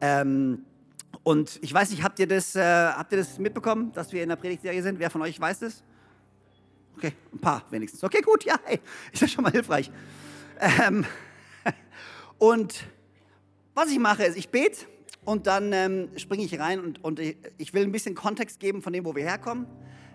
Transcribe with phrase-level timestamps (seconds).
[0.00, 0.64] Ähm,
[1.22, 4.28] und ich weiß nicht, habt ihr, das, äh, habt ihr das mitbekommen, dass wir in
[4.28, 4.98] der Predigtserie sind?
[4.98, 5.82] Wer von euch weiß das?
[6.96, 8.02] Okay, ein paar wenigstens.
[8.02, 8.80] Okay, gut, ja, hey,
[9.12, 9.90] ist ja schon mal hilfreich.
[10.60, 11.04] Ähm,
[12.38, 12.84] und
[13.74, 14.86] was ich mache, ist, ich bete
[15.24, 18.92] und dann ähm, springe ich rein und, und ich will ein bisschen Kontext geben von
[18.92, 19.66] dem, wo wir herkommen.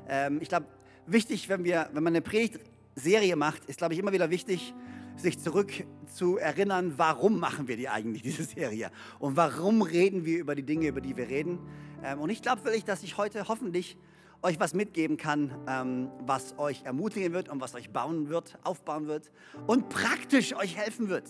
[0.10, 0.66] Ähm, ich glaube,
[1.06, 4.74] wichtig, wenn, wir, wenn man eine Predigtserie macht, ist, glaube ich, immer wieder wichtig,
[5.16, 5.72] sich zurück
[6.08, 8.92] zu erinnern, warum machen wir die eigentlich, diese Serie?
[9.20, 11.60] Und warum reden wir über die Dinge, über die wir reden?
[12.04, 13.98] Ähm, und ich glaube wirklich, dass ich heute hoffentlich
[14.42, 19.08] euch was mitgeben kann, ähm, was euch ermutigen wird und was euch bauen wird, aufbauen
[19.08, 19.32] wird
[19.68, 21.28] und praktisch euch helfen wird,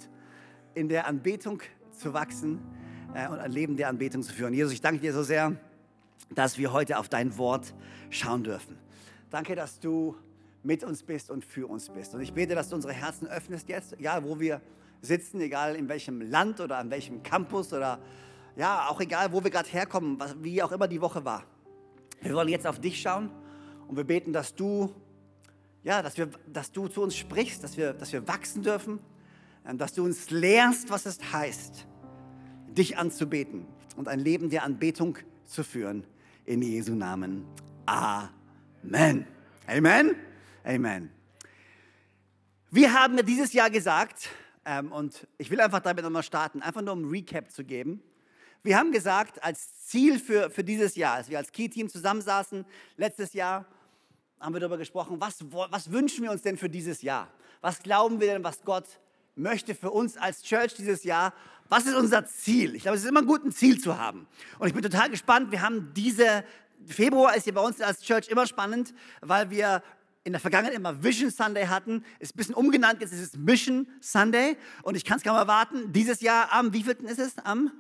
[0.74, 2.60] in der Anbetung zu wachsen
[3.14, 4.54] äh, und ein Leben der Anbetung zu führen.
[4.54, 5.56] Jesus, ich danke dir so sehr,
[6.32, 7.76] dass wir heute auf dein Wort
[8.10, 8.78] schauen dürfen.
[9.30, 10.16] Danke, dass du
[10.64, 12.16] mit uns bist und für uns bist.
[12.16, 14.62] Und ich bete, dass du unsere Herzen öffnest jetzt, egal wo wir
[15.02, 18.00] sitzen, egal in welchem Land oder an welchem Campus oder
[18.56, 21.44] ja, auch egal, wo wir gerade herkommen, was, wie auch immer die Woche war.
[22.22, 23.30] Wir wollen jetzt auf dich schauen
[23.88, 24.94] und wir beten, dass du,
[25.84, 29.00] ja, dass wir, dass du zu uns sprichst, dass wir, dass wir wachsen dürfen,
[29.68, 31.88] ähm, dass du uns lehrst, was es heißt,
[32.68, 33.66] dich anzubeten
[33.98, 36.06] und ein Leben der Anbetung zu führen.
[36.46, 37.46] In Jesu Namen.
[37.86, 39.26] Amen.
[39.68, 40.16] Amen.
[40.66, 41.12] Amen.
[42.72, 44.30] Wir haben dieses Jahr gesagt,
[44.64, 48.02] ähm, und ich will einfach damit nochmal starten, einfach nur um Recap zu geben.
[48.64, 52.66] Wir haben gesagt, als Ziel für, für dieses Jahr, als wir als Key-Team zusammensaßen,
[52.96, 53.66] letztes Jahr,
[54.40, 57.28] haben wir darüber gesprochen, was, was wünschen wir uns denn für dieses Jahr?
[57.60, 58.86] Was glauben wir denn, was Gott
[59.36, 61.34] möchte für uns als Church dieses Jahr?
[61.68, 62.76] Was ist unser Ziel?
[62.76, 64.28] Ich glaube, es ist immer gut, ein Ziel zu haben.
[64.60, 65.52] Und ich bin total gespannt.
[65.52, 66.46] Wir haben diese,
[66.86, 69.84] Februar ist hier bei uns als Church immer spannend, weil wir
[70.24, 73.88] in der Vergangenheit immer Vision Sunday hatten, ist ein bisschen umgenannt, jetzt ist es Mission
[74.00, 75.92] Sunday und ich kann es kaum erwarten.
[75.92, 77.38] Dieses Jahr am, wievielten ist es?
[77.40, 77.72] Am?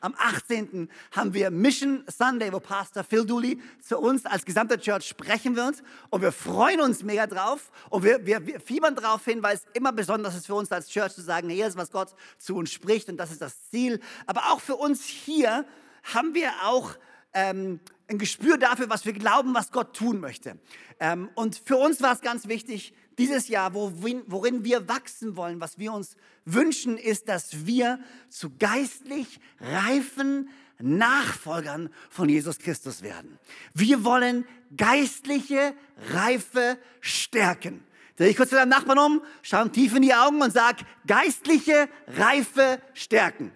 [0.00, 0.90] Am 18.
[1.12, 5.82] haben wir Mission Sunday, wo Pastor Phil Dooley zu uns als gesamte Church sprechen wird.
[6.10, 7.72] Und wir freuen uns mega drauf.
[7.88, 10.88] Und wir, wir, wir fiebern darauf hin, weil es immer besonders ist für uns als
[10.88, 13.98] Church zu sagen, hier ist, was Gott zu uns spricht und das ist das Ziel.
[14.26, 15.64] Aber auch für uns hier
[16.02, 16.96] haben wir auch
[17.34, 20.58] ähm, ein Gespür dafür, was wir glauben, was Gott tun möchte.
[21.00, 25.60] Ähm, und für uns war es ganz wichtig, dieses Jahr, worin, worin wir wachsen wollen,
[25.60, 30.48] was wir uns wünschen, ist, dass wir zu geistlich reifen
[30.80, 33.38] Nachfolgern von Jesus Christus werden.
[33.72, 34.44] Wir wollen
[34.76, 35.74] geistliche
[36.10, 37.84] Reife stärken.
[38.16, 40.78] Dreh ich kurz zu deinem Nachbarn um, schau ihm tief in die Augen und sag,
[41.06, 43.52] geistliche Reife stärken.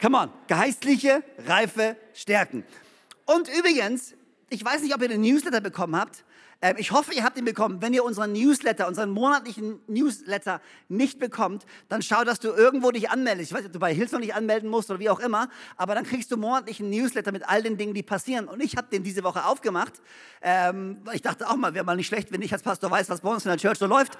[0.00, 2.64] Come on, geistliche Reife stärken.
[3.26, 4.14] Und übrigens,
[4.48, 6.24] ich weiß nicht, ob ihr den Newsletter bekommen habt.
[6.62, 7.82] Ähm, ich hoffe, ihr habt ihn bekommen.
[7.82, 13.10] Wenn ihr unseren Newsletter, unseren monatlichen Newsletter nicht bekommt, dann schau, dass du irgendwo dich
[13.10, 13.50] anmeldest.
[13.50, 15.94] Ich weiß nicht, ob du bei Hillsong nicht anmelden musst oder wie auch immer, aber
[15.94, 18.48] dann kriegst du monatlichen Newsletter mit all den Dingen, die passieren.
[18.48, 20.00] Und ich habe den diese Woche aufgemacht.
[20.40, 23.20] Ähm, ich dachte auch mal, wäre mal nicht schlecht, wenn ich als Pastor weiß, was
[23.20, 24.16] bei uns in der Church so läuft.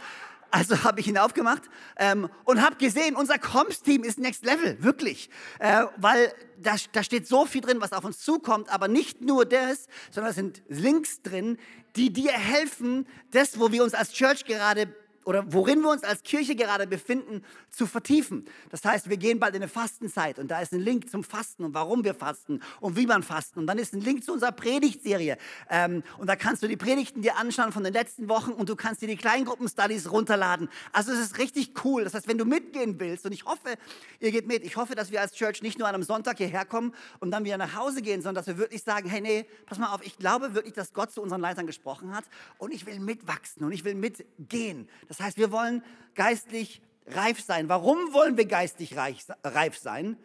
[0.51, 1.63] Also habe ich ihn aufgemacht
[1.97, 5.31] ähm, und habe gesehen, unser Comms-Team ist Next Level, wirklich.
[5.59, 9.45] Äh, weil da, da steht so viel drin, was auf uns zukommt, aber nicht nur
[9.45, 11.57] das, sondern es sind Links drin,
[11.97, 14.95] die dir helfen, das, wo wir uns als Church gerade
[15.31, 18.47] oder worin wir uns als Kirche gerade befinden, zu vertiefen.
[18.71, 21.63] Das heißt, wir gehen bald in eine Fastenzeit und da ist ein Link zum Fasten
[21.63, 23.61] und warum wir fasten und wie man fasten.
[23.61, 25.39] Und dann ist ein Link zu unserer Predigtserie.
[25.69, 28.75] Ähm, und da kannst du die Predigten dir anschauen von den letzten Wochen und du
[28.75, 30.69] kannst dir die Kleingruppen-Studies runterladen.
[30.93, 32.03] Also es ist richtig cool.
[32.03, 33.77] Das heißt, wenn du mitgehen willst, und ich hoffe,
[34.19, 36.65] ihr geht mit, ich hoffe, dass wir als Church nicht nur an einem Sonntag hierher
[36.65, 39.79] kommen und dann wieder nach Hause gehen, sondern dass wir wirklich sagen, hey, nee, pass
[39.79, 42.25] mal auf, ich glaube wirklich, dass Gott zu unseren Leitern gesprochen hat
[42.59, 44.89] und ich will mitwachsen und ich will mitgehen.
[45.07, 45.83] Das heißt, wir wollen
[46.15, 47.69] geistlich reif sein.
[47.69, 50.17] Warum wollen wir geistlich reif sein?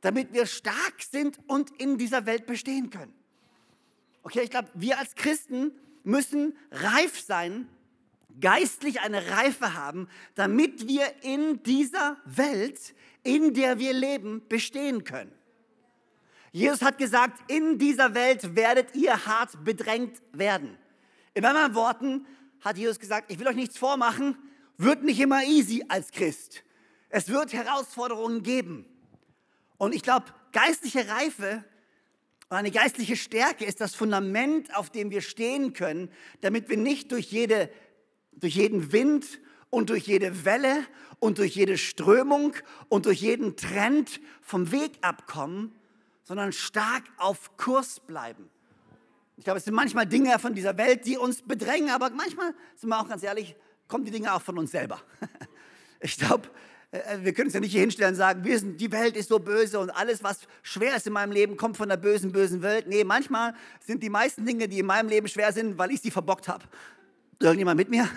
[0.00, 3.14] Damit wir stark sind und in dieser Welt bestehen können.
[4.22, 5.72] Okay, ich glaube, wir als Christen
[6.04, 7.68] müssen reif sein,
[8.40, 15.32] geistlich eine Reife haben, damit wir in dieser Welt, in der wir leben, bestehen können.
[16.52, 20.78] Jesus hat gesagt, in dieser Welt werdet ihr hart bedrängt werden.
[21.34, 22.26] In anderen Worten,
[22.66, 24.36] hat Jesus gesagt, ich will euch nichts vormachen,
[24.76, 26.64] wird nicht immer easy als Christ.
[27.08, 28.84] Es wird Herausforderungen geben.
[29.78, 31.64] Und ich glaube, geistliche Reife
[32.48, 36.10] und eine geistliche Stärke ist das Fundament, auf dem wir stehen können,
[36.40, 37.70] damit wir nicht durch, jede,
[38.32, 39.40] durch jeden Wind
[39.70, 40.84] und durch jede Welle
[41.20, 42.54] und durch jede Strömung
[42.88, 45.72] und durch jeden Trend vom Weg abkommen,
[46.24, 48.50] sondern stark auf Kurs bleiben.
[49.36, 52.88] Ich glaube, es sind manchmal Dinge von dieser Welt, die uns bedrängen, aber manchmal, sind
[52.88, 53.54] wir auch ganz ehrlich,
[53.86, 55.00] kommen die Dinge auch von uns selber.
[55.98, 56.46] Ich glaube,
[56.92, 59.16] äh, äh, wir können uns ja nicht hier hinstellen und sagen, wir sind, die Welt
[59.16, 62.32] ist so böse und alles, was schwer ist in meinem Leben, kommt von der bösen,
[62.32, 62.86] bösen Welt.
[62.86, 66.10] Nee, manchmal sind die meisten Dinge, die in meinem Leben schwer sind, weil ich sie
[66.10, 66.64] verbockt habe.
[67.40, 68.08] Irgendjemand mit mir?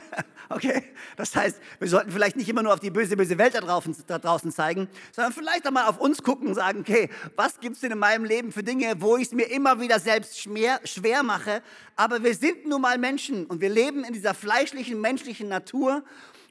[0.48, 0.82] okay?
[1.16, 3.96] Das heißt, wir sollten vielleicht nicht immer nur auf die böse, böse Welt da draußen,
[4.06, 7.76] da draußen zeigen, sondern vielleicht auch mal auf uns gucken und sagen, okay, was gibt
[7.76, 10.80] es denn in meinem Leben für Dinge, wo ich es mir immer wieder selbst schwer,
[10.84, 11.62] schwer mache?
[11.96, 16.04] Aber wir sind nun mal Menschen und wir leben in dieser fleischlichen, menschlichen Natur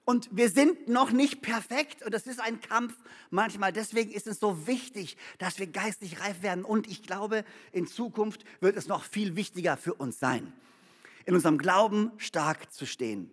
[0.06, 2.94] und wir sind noch nicht perfekt und das ist ein Kampf
[3.32, 3.74] manchmal.
[3.74, 6.64] Deswegen ist es so wichtig, dass wir geistlich reif werden.
[6.64, 10.54] Und ich glaube, in Zukunft wird es noch viel wichtiger für uns sein,
[11.26, 13.32] in unserem Glauben stark zu stehen.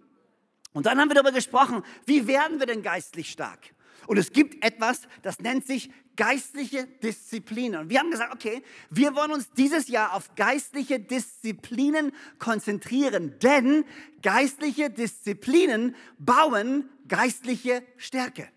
[0.73, 3.75] Und dann haben wir darüber gesprochen, wie werden wir denn geistlich stark?
[4.06, 7.83] Und es gibt etwas, das nennt sich geistliche Disziplinen.
[7.83, 13.85] Und wir haben gesagt, okay, wir wollen uns dieses Jahr auf geistliche Disziplinen konzentrieren, denn
[14.23, 18.49] geistliche Disziplinen bauen geistliche Stärke.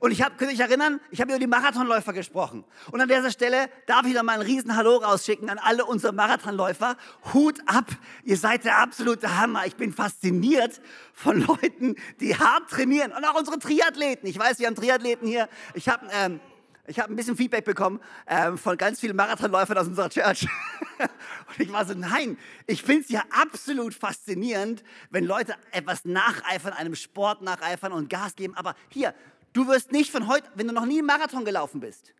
[0.00, 2.64] Und ich habe, könnt ihr euch erinnern, ich habe über die Marathonläufer gesprochen.
[2.90, 6.12] Und an dieser Stelle darf ich noch mal ein riesen Hallo rausschicken an alle unsere
[6.12, 6.96] Marathonläufer.
[7.32, 7.86] Hut ab,
[8.24, 9.66] ihr seid der absolute Hammer.
[9.66, 10.80] Ich bin fasziniert
[11.12, 13.12] von Leuten, die hart trainieren.
[13.12, 14.28] Und auch unsere Triathleten.
[14.28, 15.48] Ich weiß, wir haben Triathleten hier.
[15.74, 16.06] Ich habe...
[16.12, 16.40] Ähm,
[16.88, 20.48] ich habe ein bisschen Feedback bekommen ähm, von ganz vielen Marathonläufern aus unserer Church.
[20.98, 26.72] und ich war so, nein, ich finde es ja absolut faszinierend, wenn Leute etwas nacheifern,
[26.72, 28.56] einem Sport nacheifern und Gas geben.
[28.56, 29.14] Aber hier,
[29.52, 32.14] Du wirst nicht von heute, wenn du noch nie einen Marathon gelaufen bist,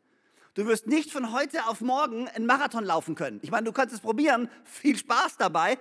[0.55, 3.41] du wirst nicht von heute auf morgen einen Marathon laufen können.
[3.43, 5.79] Ich meine, du kannst es probieren, viel Spaß dabei.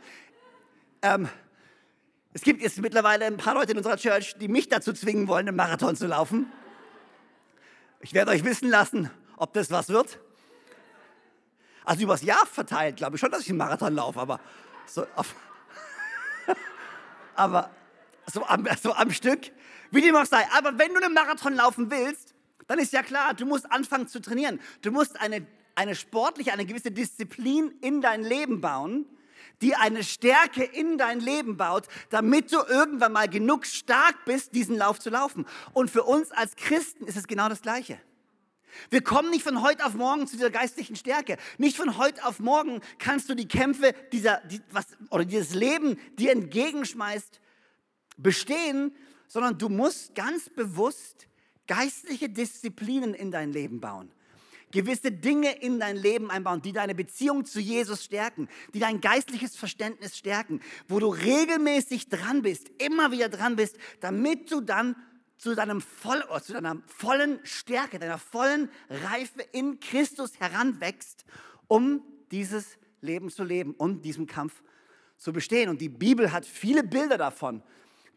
[1.01, 1.29] Ähm,
[2.33, 5.47] es gibt jetzt mittlerweile ein paar Leute in unserer Church, die mich dazu zwingen wollen,
[5.47, 6.51] einen Marathon zu laufen.
[8.01, 10.19] Ich werde euch wissen lassen, ob das was wird.
[11.83, 14.39] Also übers Jahr verteilt, glaube ich schon, dass ich einen Marathon laufe, aber
[14.85, 15.07] so,
[17.35, 17.71] aber
[18.31, 19.51] so am, so am Stück
[19.91, 20.45] wie dem auch sei.
[20.55, 22.33] Aber wenn du einen Marathon laufen willst,
[22.67, 24.59] dann ist ja klar, du musst anfangen zu trainieren.
[24.81, 25.45] Du musst eine,
[25.75, 29.05] eine sportliche, eine gewisse Disziplin in dein Leben bauen,
[29.61, 34.77] die eine Stärke in dein Leben baut, damit du irgendwann mal genug stark bist, diesen
[34.77, 35.45] Lauf zu laufen.
[35.73, 37.99] Und für uns als Christen ist es genau das Gleiche.
[38.91, 41.37] Wir kommen nicht von heute auf morgen zu dieser geistlichen Stärke.
[41.57, 45.97] Nicht von heute auf morgen kannst du die Kämpfe dieser, die, was, oder dieses Leben
[46.19, 47.39] dir entgegenschmeißt,
[48.17, 48.93] bestehen,
[49.27, 51.27] sondern du musst ganz bewusst
[51.67, 54.11] geistliche Disziplinen in dein Leben bauen.
[54.71, 59.55] Gewisse Dinge in dein Leben einbauen, die deine Beziehung zu Jesus stärken, die dein geistliches
[59.55, 60.59] Verständnis stärken,
[60.89, 64.95] wo du regelmäßig dran bist, immer wieder dran bist, damit du dann
[65.37, 71.25] zu, deinem voll, zu deiner vollen Stärke, deiner vollen Reife in Christus heranwächst,
[71.67, 74.61] um dieses Leben zu leben, um diesen Kampf
[75.17, 75.69] zu bestehen.
[75.69, 77.63] Und die Bibel hat viele Bilder davon,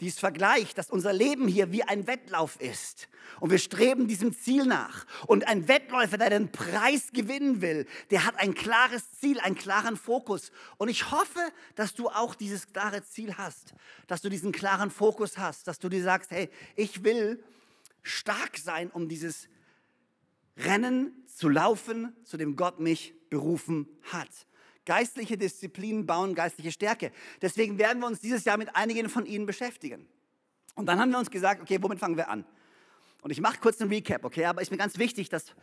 [0.00, 3.08] dies vergleicht, dass unser Leben hier wie ein Wettlauf ist.
[3.38, 5.06] Und wir streben diesem Ziel nach.
[5.26, 9.96] Und ein Wettläufer, der den Preis gewinnen will, der hat ein klares Ziel, einen klaren
[9.96, 10.52] Fokus.
[10.78, 11.40] Und ich hoffe,
[11.74, 13.74] dass du auch dieses klare Ziel hast,
[14.06, 17.42] dass du diesen klaren Fokus hast, dass du dir sagst, hey, ich will
[18.02, 19.48] stark sein, um dieses
[20.56, 24.28] Rennen zu laufen, zu dem Gott mich berufen hat.
[24.90, 27.12] Geistliche Disziplinen bauen geistliche Stärke.
[27.40, 30.08] Deswegen werden wir uns dieses Jahr mit einigen von ihnen beschäftigen.
[30.74, 32.44] Und dann haben wir uns gesagt, okay, womit fangen wir an?
[33.22, 34.46] Und ich mache kurz einen Recap, okay?
[34.46, 35.54] Aber ist mir ganz wichtig, dass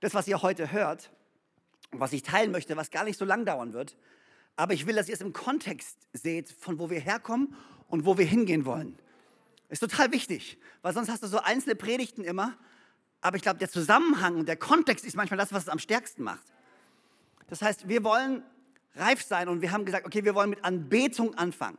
[0.00, 1.10] das, was ihr heute hört,
[1.90, 3.96] was ich teilen möchte, was gar nicht so lang dauern wird,
[4.56, 7.56] aber ich will, dass ihr es im Kontext seht, von wo wir herkommen
[7.88, 8.98] und wo wir hingehen wollen.
[9.70, 12.58] Ist total wichtig, weil sonst hast du so einzelne Predigten immer,
[13.22, 16.24] aber ich glaube, der Zusammenhang und der Kontext ist manchmal das, was es am stärksten
[16.24, 16.44] macht.
[17.50, 18.42] Das heißt, wir wollen
[18.94, 21.78] reif sein und wir haben gesagt, okay, wir wollen mit Anbetung anfangen.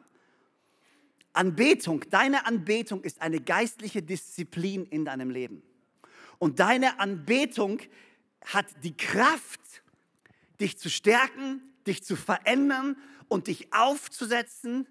[1.34, 5.64] Anbetung, deine Anbetung ist eine geistliche Disziplin in deinem Leben.
[6.40, 7.80] Und deine Anbetung
[8.46, 9.62] hat die Kraft,
[10.60, 12.98] dich zu stärken, dich zu verändern
[13.30, 14.88] und dich aufzusetzen,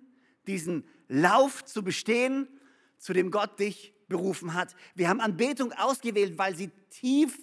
[0.46, 2.48] diesen Lauf zu bestehen,
[2.96, 4.74] zu dem Gott dich berufen hat.
[4.94, 7.38] Wir haben Anbetung ausgewählt, weil sie tief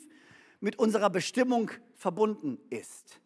[0.60, 3.20] mit unserer Bestimmung verbunden ist.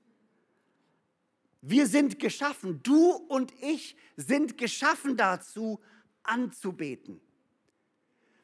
[1.62, 5.80] Wir sind geschaffen, du und ich sind geschaffen dazu,
[6.24, 7.22] anzubeten.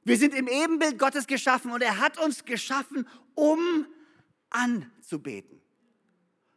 [0.03, 3.87] Wir sind im Ebenbild Gottes geschaffen und er hat uns geschaffen, um
[4.49, 5.59] anzubeten.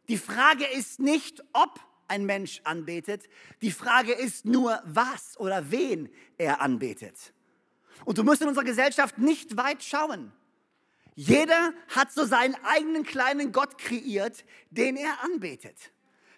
[0.07, 3.27] Die Frage ist nicht, ob ein Mensch anbetet,
[3.61, 7.33] die Frage ist nur, was oder wen er anbetet.
[8.05, 10.31] Und du musst in unserer Gesellschaft nicht weit schauen.
[11.15, 15.91] Jeder hat so seinen eigenen kleinen Gott kreiert, den er anbetet.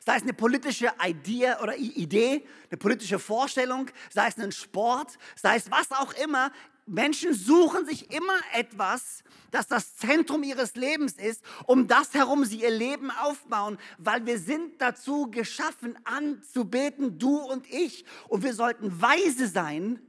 [0.05, 5.55] Sei es eine politische Idee oder Idee, eine politische Vorstellung, sei es ein Sport, sei
[5.55, 6.51] es was auch immer.
[6.85, 12.61] Menschen suchen sich immer etwas, das das Zentrum ihres Lebens ist, um das herum sie
[12.61, 18.03] ihr Leben aufbauen, weil wir sind dazu geschaffen, anzubeten, du und ich.
[18.27, 20.01] Und wir sollten weise sein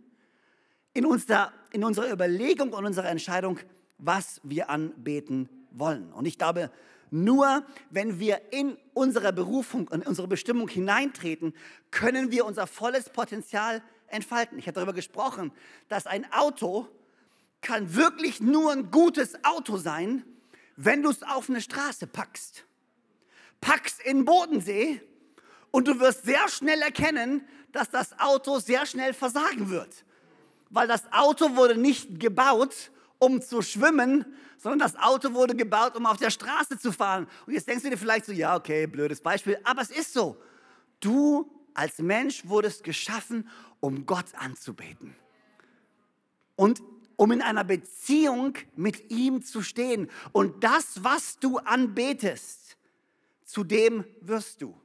[0.93, 3.61] in, unser, in unserer Überlegung und unserer Entscheidung,
[3.99, 6.13] was wir anbeten wollen.
[6.13, 6.73] Und ich glaube,
[7.15, 11.55] nur wenn wir in unsere Berufung und unsere Bestimmung hineintreten,
[11.93, 14.59] können wir unser volles Potenzial entfalten.
[14.59, 15.53] Ich habe darüber gesprochen,
[15.89, 16.89] dass ein Auto
[17.61, 20.25] kann wirklich nur ein gutes Auto sein,
[20.75, 22.65] wenn du es auf eine Straße packst.
[23.61, 25.01] Packst in Bodensee
[25.71, 30.05] und du wirst sehr schnell erkennen, dass das Auto sehr schnell versagen wird.
[30.69, 34.25] Weil das Auto wurde nicht gebaut, um zu schwimmen,
[34.59, 37.27] sondern das Auto wurde gebaut, um auf der Straße zu fahren.
[37.47, 40.37] Und jetzt denkst du dir vielleicht so, ja, okay, blödes Beispiel, aber es ist so.
[41.01, 43.49] Du als Mensch wurdest geschaffen,
[43.81, 45.15] um Gott anzubeten.
[46.57, 46.81] Und
[47.17, 50.11] um in einer Beziehung mit ihm zu stehen.
[50.33, 52.77] Und das, was du anbetest,
[53.45, 54.81] zu dem wirst du.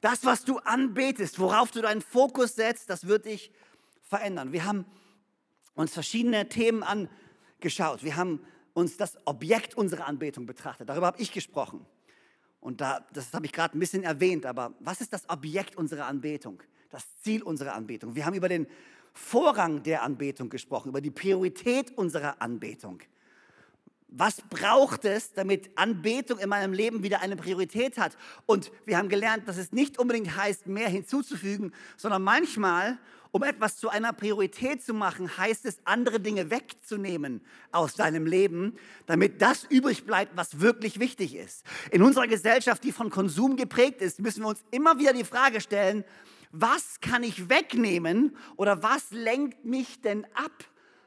[0.00, 3.52] Das, was du anbetest, worauf du deinen Fokus setzt, das wird dich
[4.02, 4.52] verändern.
[4.52, 4.84] Wir haben
[5.74, 8.04] uns verschiedene Themen angeschaut.
[8.04, 8.40] Wir haben
[8.72, 10.88] uns das Objekt unserer Anbetung betrachtet.
[10.88, 11.86] Darüber habe ich gesprochen.
[12.60, 16.06] Und da, das habe ich gerade ein bisschen erwähnt, aber was ist das Objekt unserer
[16.06, 16.62] Anbetung?
[16.90, 18.14] Das Ziel unserer Anbetung.
[18.14, 18.66] Wir haben über den
[19.12, 23.00] Vorrang der Anbetung gesprochen, über die Priorität unserer Anbetung.
[24.08, 28.16] Was braucht es, damit Anbetung in meinem Leben wieder eine Priorität hat?
[28.46, 32.98] Und wir haben gelernt, dass es nicht unbedingt heißt, mehr hinzuzufügen, sondern manchmal,
[33.34, 37.40] um etwas zu einer Priorität zu machen, heißt es, andere Dinge wegzunehmen
[37.72, 38.76] aus deinem Leben,
[39.06, 41.64] damit das übrig bleibt, was wirklich wichtig ist.
[41.90, 45.60] In unserer Gesellschaft, die von Konsum geprägt ist, müssen wir uns immer wieder die Frage
[45.60, 46.04] stellen,
[46.52, 50.52] was kann ich wegnehmen oder was lenkt mich denn ab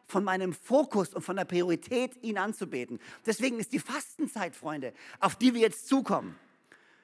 [0.06, 3.00] von meinem Fokus und von der Priorität, ihn anzubeten.
[3.26, 4.92] Deswegen ist die Fastenzeit, Freunde,
[5.22, 6.36] auf die wir jetzt zukommen,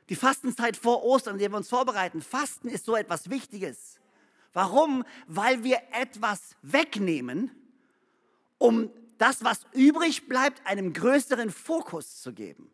[0.09, 2.21] die Fastenzeit vor Ostern, in der wir uns vorbereiten.
[2.21, 4.01] Fasten ist so etwas Wichtiges.
[4.53, 5.03] Warum?
[5.27, 7.51] Weil wir etwas wegnehmen,
[8.57, 12.69] um das, was übrig bleibt, einem größeren Fokus zu geben.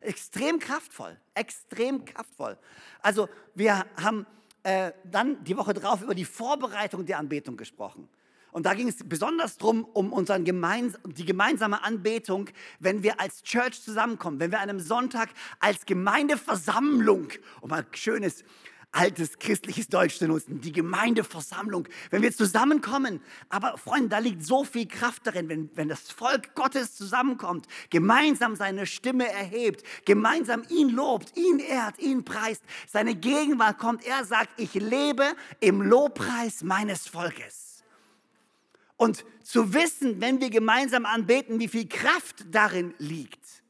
[0.00, 2.58] Extrem kraftvoll, extrem kraftvoll.
[3.00, 4.26] Also wir haben
[4.62, 8.08] äh, dann die Woche drauf über die Vorbereitung der Anbetung gesprochen.
[8.54, 13.42] Und da ging es besonders darum, um unseren gemeins die gemeinsame Anbetung, wenn wir als
[13.42, 17.28] Church zusammenkommen, wenn wir an einem Sonntag als Gemeindeversammlung,
[17.62, 18.44] um ein schönes
[18.94, 23.20] altes christliches Deutsch zu nutzen, die Gemeindeversammlung, wenn wir zusammenkommen.
[23.48, 28.56] Aber Freunde, da liegt so viel Kraft darin, wenn, wenn das Volk Gottes zusammenkommt, gemeinsam
[28.56, 34.58] seine Stimme erhebt, gemeinsam ihn lobt, ihn ehrt, ihn preist, seine Gegenwart kommt, er sagt,
[34.58, 35.24] ich lebe
[35.60, 37.82] im Lobpreis meines Volkes.
[38.96, 43.63] Und zu wissen, wenn wir gemeinsam anbeten, wie viel Kraft darin liegt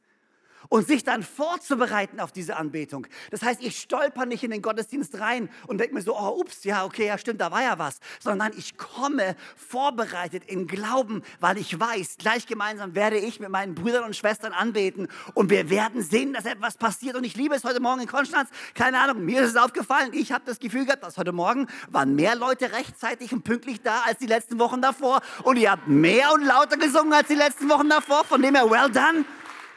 [0.69, 3.07] und sich dann vorzubereiten auf diese Anbetung.
[3.31, 6.63] Das heißt, ich stolper nicht in den Gottesdienst rein und denke mir so, oh, ups,
[6.63, 11.57] ja, okay, ja, stimmt, da war ja was, sondern ich komme vorbereitet in Glauben, weil
[11.57, 16.01] ich weiß, gleich gemeinsam werde ich mit meinen Brüdern und Schwestern anbeten und wir werden
[16.01, 17.15] sehen, dass etwas passiert.
[17.15, 20.31] Und ich liebe es heute Morgen in Konstanz, keine Ahnung, mir ist es aufgefallen, ich
[20.31, 24.19] habe das Gefühl gehabt, dass heute Morgen waren mehr Leute rechtzeitig und pünktlich da als
[24.19, 27.89] die letzten Wochen davor und ihr habt mehr und lauter gesungen als die letzten Wochen
[27.89, 29.25] davor, von dem her, well done.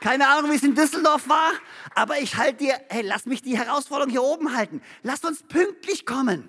[0.00, 1.52] Keine Ahnung, wie es in Düsseldorf war,
[1.94, 4.80] aber ich halte dir, hey, lass mich die Herausforderung hier oben halten.
[5.02, 6.48] Lass uns pünktlich kommen.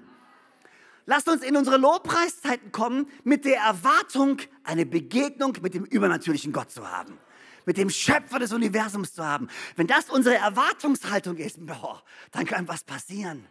[1.05, 6.69] Lass uns in unsere Lobpreiszeiten kommen mit der Erwartung, eine Begegnung mit dem übernatürlichen Gott
[6.69, 7.17] zu haben.
[7.65, 9.47] Mit dem Schöpfer des Universums zu haben.
[9.75, 13.47] Wenn das unsere Erwartungshaltung ist, boah, dann kann was passieren.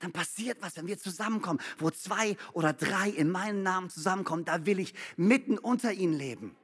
[0.00, 1.60] Dann passiert was, wenn wir zusammenkommen.
[1.78, 6.56] Wo zwei oder drei in meinem Namen zusammenkommen, da will ich mitten unter ihnen leben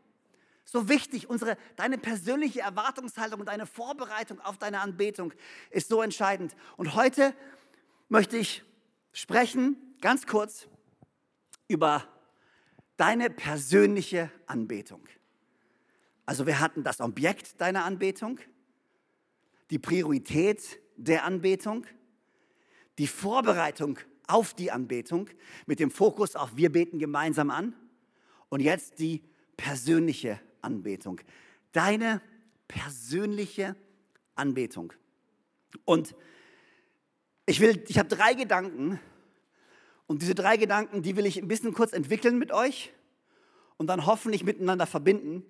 [0.71, 1.31] so wichtig.
[1.31, 5.33] Unsere, deine persönliche Erwartungshaltung und deine Vorbereitung auf deine Anbetung
[5.71, 6.55] ist so entscheidend.
[6.77, 7.35] Und heute
[8.09, 8.63] möchte ich
[9.13, 10.69] sprechen, ganz kurz,
[11.69, 12.07] über
[12.99, 15.01] deine persönliche Anbetung.
[16.27, 18.39] Also wir hatten das Objekt deiner Anbetung,
[19.71, 21.87] die Priorität der Anbetung,
[22.99, 25.31] die Vorbereitung auf die Anbetung
[25.65, 27.75] mit dem Fokus auf wir beten gemeinsam an.
[28.51, 29.23] Und jetzt die
[29.57, 31.21] persönliche Anbetung.
[31.73, 32.21] Deine
[32.67, 33.77] persönliche
[34.35, 34.93] Anbetung.
[35.85, 36.15] Und
[37.47, 39.01] ich will, ich habe drei Gedanken
[40.07, 42.93] und diese drei Gedanken, die will ich ein bisschen kurz entwickeln mit euch
[43.77, 45.45] und dann hoffentlich miteinander verbinden,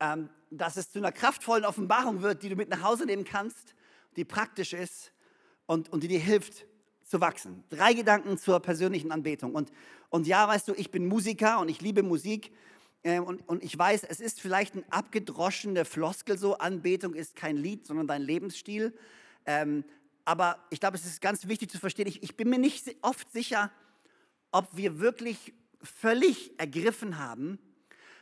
[0.00, 3.74] ähm, dass es zu einer kraftvollen Offenbarung wird, die du mit nach Hause nehmen kannst,
[4.16, 5.12] die praktisch ist
[5.66, 6.66] und, und die dir hilft
[7.04, 7.64] zu wachsen.
[7.70, 9.54] Drei Gedanken zur persönlichen Anbetung.
[9.54, 9.70] Und,
[10.10, 12.52] und ja, weißt du, ich bin Musiker und ich liebe Musik.
[13.04, 17.56] Äh, und, und ich weiß, es ist vielleicht ein abgedroschener Floskel so, Anbetung ist kein
[17.56, 18.92] Lied, sondern dein Lebensstil.
[19.46, 19.84] Ähm,
[20.24, 23.30] aber ich glaube, es ist ganz wichtig zu verstehen, ich, ich bin mir nicht oft
[23.30, 23.70] sicher,
[24.50, 27.58] ob wir wirklich völlig ergriffen haben,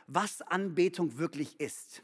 [0.05, 2.03] was Anbetung wirklich ist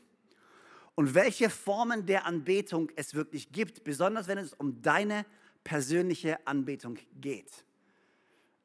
[0.95, 5.25] und welche Formen der Anbetung es wirklich gibt, besonders wenn es um deine
[5.65, 7.65] persönliche Anbetung geht.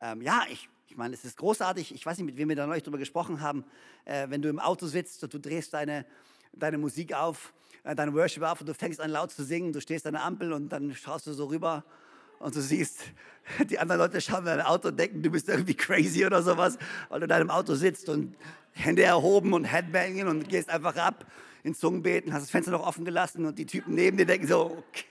[0.05, 1.95] Ähm, ja, ich, ich meine, es ist großartig.
[1.95, 3.65] Ich weiß nicht, mit wem wir da neulich darüber gesprochen haben.
[4.05, 6.05] Äh, wenn du im Auto sitzt und du drehst deine,
[6.53, 9.81] deine Musik auf, äh, deine Worship auf und du fängst an laut zu singen, du
[9.81, 11.85] stehst an der Ampel und dann schaust du so rüber
[12.39, 13.01] und du siehst,
[13.71, 16.77] die anderen Leute schauen in dein Auto und denken, du bist irgendwie crazy oder sowas,
[17.09, 18.37] weil du in deinem Auto sitzt und
[18.73, 21.25] Hände erhoben und Headbanging und gehst einfach ab
[21.63, 24.67] in Zungenbeten, hast das Fenster noch offen gelassen und die Typen neben dir denken so,
[24.67, 25.07] okay,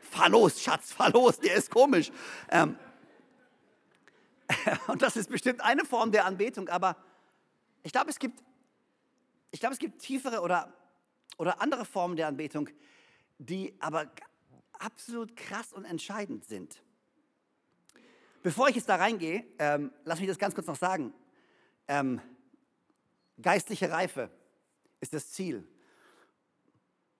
[0.00, 2.12] fahr los, Schatz, fahr los, der ist komisch.
[2.52, 2.76] Ähm,
[4.86, 6.96] und das ist bestimmt eine Form der Anbetung, aber
[7.82, 8.42] ich glaube, es gibt,
[9.50, 10.72] es gibt tiefere oder,
[11.36, 12.68] oder andere Formen der Anbetung,
[13.38, 14.10] die aber
[14.72, 16.82] absolut krass und entscheidend sind.
[18.42, 21.12] Bevor ich jetzt da reingehe, ähm, lass mich das ganz kurz noch sagen.
[21.88, 22.20] Ähm,
[23.40, 24.30] geistliche Reife
[25.00, 25.66] ist das Ziel.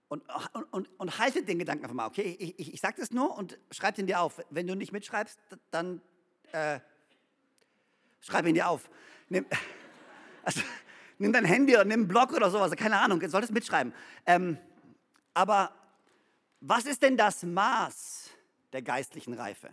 [0.09, 2.37] Und, und, und, und haltet den Gedanken einfach mal, okay?
[2.39, 4.41] Ich, ich, ich sage das nur und schreib den dir auf.
[4.49, 5.39] Wenn du nicht mitschreibst,
[5.71, 6.01] dann
[6.53, 6.81] äh,
[8.21, 8.89] schreib ihn dir auf.
[9.29, 9.47] Nimm,
[10.43, 10.61] also,
[11.19, 13.93] nimm dein Handy oder nimm einen Blog oder sowas, keine Ahnung, du solltest mitschreiben.
[14.27, 14.59] Ähm,
[15.35, 15.73] aber
[16.61, 18.31] was ist denn das Maß
[18.73, 19.71] der geistlichen Reife?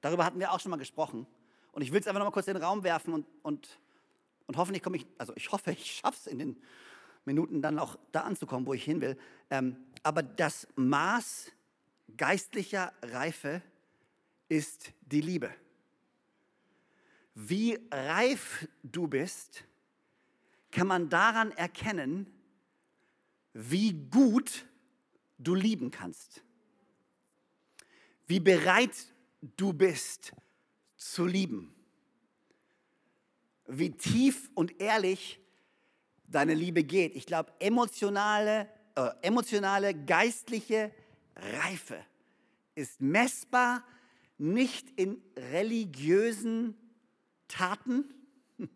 [0.00, 1.26] Darüber hatten wir auch schon mal gesprochen.
[1.72, 3.78] Und ich will es einfach noch mal kurz in den Raum werfen und, und,
[4.46, 6.62] und hoffentlich komme ich, also ich hoffe, ich schaffe es in den
[7.24, 9.16] Minuten dann auch da anzukommen, wo ich hin will.
[9.50, 11.50] Ähm, aber das Maß
[12.16, 13.62] geistlicher Reife
[14.48, 15.50] ist die Liebe.
[17.34, 19.64] Wie reif du bist,
[20.70, 22.32] kann man daran erkennen,
[23.52, 24.66] wie gut
[25.38, 26.42] du lieben kannst.
[28.26, 29.12] Wie bereit
[29.56, 30.32] du bist
[30.96, 31.74] zu lieben.
[33.66, 35.40] Wie tief und ehrlich
[36.26, 37.14] deine Liebe geht.
[37.14, 40.92] Ich glaube, emotionale, äh, emotionale, geistliche
[41.36, 42.04] Reife
[42.74, 43.84] ist messbar
[44.38, 46.76] nicht in religiösen
[47.48, 48.12] Taten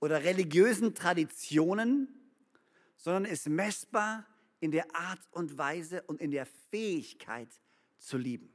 [0.00, 2.08] oder religiösen Traditionen,
[2.96, 4.26] sondern ist messbar
[4.60, 7.48] in der Art und Weise und in der Fähigkeit
[7.98, 8.50] zu lieben.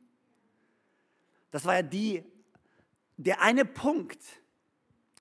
[1.52, 2.24] Das war ja die,
[3.18, 4.22] der eine Punkt,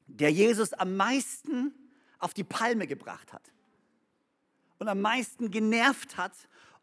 [0.06, 1.74] der Jesus am meisten
[2.18, 3.52] auf die Palme gebracht hat
[4.78, 6.32] und am meisten genervt hat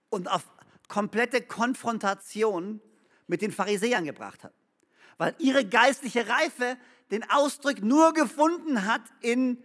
[0.09, 0.45] und auf
[0.87, 2.81] komplette Konfrontation
[3.27, 4.53] mit den Pharisäern gebracht hat.
[5.17, 6.77] Weil ihre geistliche Reife
[7.11, 9.57] den Ausdruck nur gefunden hat in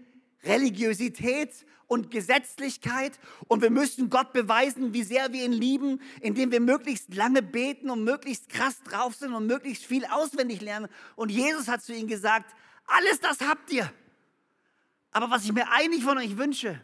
[0.44, 1.50] Religiosität
[1.86, 7.14] und Gesetzlichkeit und wir müssen Gott beweisen, wie sehr wir ihn lieben, indem wir möglichst
[7.14, 10.88] lange beten und möglichst krass drauf sind und möglichst viel auswendig lernen.
[11.16, 12.54] Und Jesus hat zu ihnen gesagt,
[12.86, 13.92] alles das habt ihr.
[15.10, 16.80] Aber was ich mir eigentlich von euch wünsche,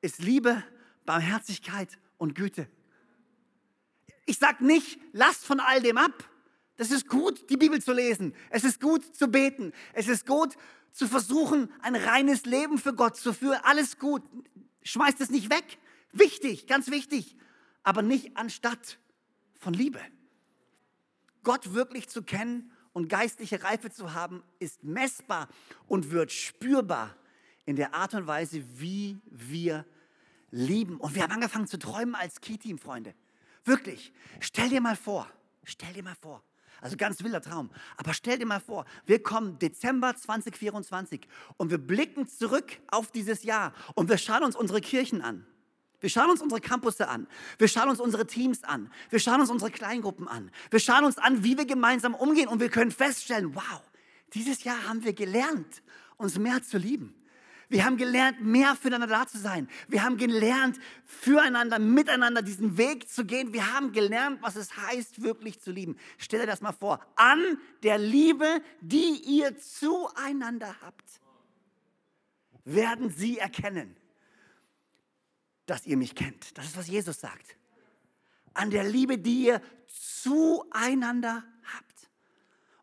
[0.00, 0.62] ist Liebe,
[1.04, 2.68] Barmherzigkeit und Güte.
[4.26, 6.28] Ich sage nicht, lasst von all dem ab.
[6.76, 8.34] Das ist gut, die Bibel zu lesen.
[8.50, 9.72] Es ist gut zu beten.
[9.92, 10.56] Es ist gut
[10.92, 13.58] zu versuchen, ein reines Leben für Gott zu führen.
[13.62, 14.22] Alles gut.
[14.82, 15.78] Schmeißt es nicht weg.
[16.12, 17.36] Wichtig, ganz wichtig.
[17.82, 18.98] Aber nicht anstatt
[19.58, 20.00] von Liebe.
[21.42, 25.48] Gott wirklich zu kennen und geistliche Reife zu haben, ist messbar
[25.86, 27.14] und wird spürbar
[27.64, 29.84] in der Art und Weise, wie wir
[30.50, 30.96] lieben.
[30.96, 33.14] Und wir haben angefangen zu träumen als Key-Team, Freunde.
[33.64, 34.12] Wirklich.
[34.40, 35.30] Stell dir mal vor,
[35.64, 36.42] stell dir mal vor.
[36.80, 37.70] Also ganz wilder Traum.
[37.96, 43.42] Aber stell dir mal vor, wir kommen Dezember 2024 und wir blicken zurück auf dieses
[43.42, 45.46] Jahr und wir schauen uns unsere Kirchen an.
[46.00, 47.26] Wir schauen uns unsere Campusse an.
[47.58, 48.92] Wir schauen uns unsere Teams an.
[49.10, 50.52] Wir schauen uns unsere Kleingruppen an.
[50.70, 53.82] Wir schauen uns an, wie wir gemeinsam umgehen und wir können feststellen, wow,
[54.32, 55.82] dieses Jahr haben wir gelernt,
[56.16, 57.14] uns mehr zu lieben.
[57.68, 59.68] Wir haben gelernt, mehr füreinander da zu sein.
[59.88, 63.52] Wir haben gelernt, füreinander, miteinander diesen Weg zu gehen.
[63.52, 65.96] Wir haben gelernt, was es heißt, wirklich zu lieben.
[66.16, 67.00] Stell dir das mal vor.
[67.16, 71.20] An der Liebe, die ihr zueinander habt,
[72.64, 73.96] werden sie erkennen,
[75.66, 76.56] dass ihr mich kennt.
[76.56, 77.56] Das ist, was Jesus sagt.
[78.54, 82.10] An der Liebe, die ihr zueinander habt.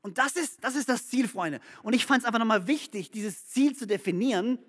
[0.01, 1.61] Und das ist, das ist das Ziel, Freunde.
[1.81, 4.59] Und ich fand es einfach nochmal wichtig, dieses Ziel zu definieren,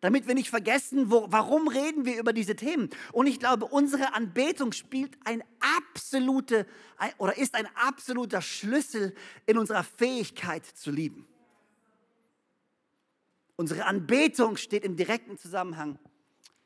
[0.00, 2.90] damit wir nicht vergessen, wo, warum reden wir über diese Themen.
[3.12, 5.42] Und ich glaube, unsere Anbetung spielt ein
[5.78, 9.14] absolute ein, oder ist ein absoluter Schlüssel
[9.46, 11.26] in unserer Fähigkeit zu lieben.
[13.56, 15.98] Unsere Anbetung steht im direkten Zusammenhang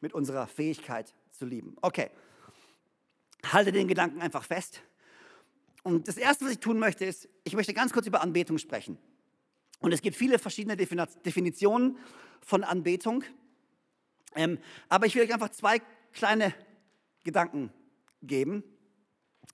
[0.01, 1.77] mit unserer Fähigkeit zu lieben.
[1.83, 2.11] Okay,
[3.53, 4.81] halte den Gedanken einfach fest.
[5.83, 8.97] Und das Erste, was ich tun möchte, ist, ich möchte ganz kurz über Anbetung sprechen.
[9.85, 11.99] Und es gibt viele verschiedene Definitionen
[12.40, 13.23] von Anbetung.
[14.35, 15.83] Ähm, aber ich will euch einfach zwei
[16.14, 16.55] kleine
[17.23, 17.70] Gedanken
[18.23, 18.64] geben,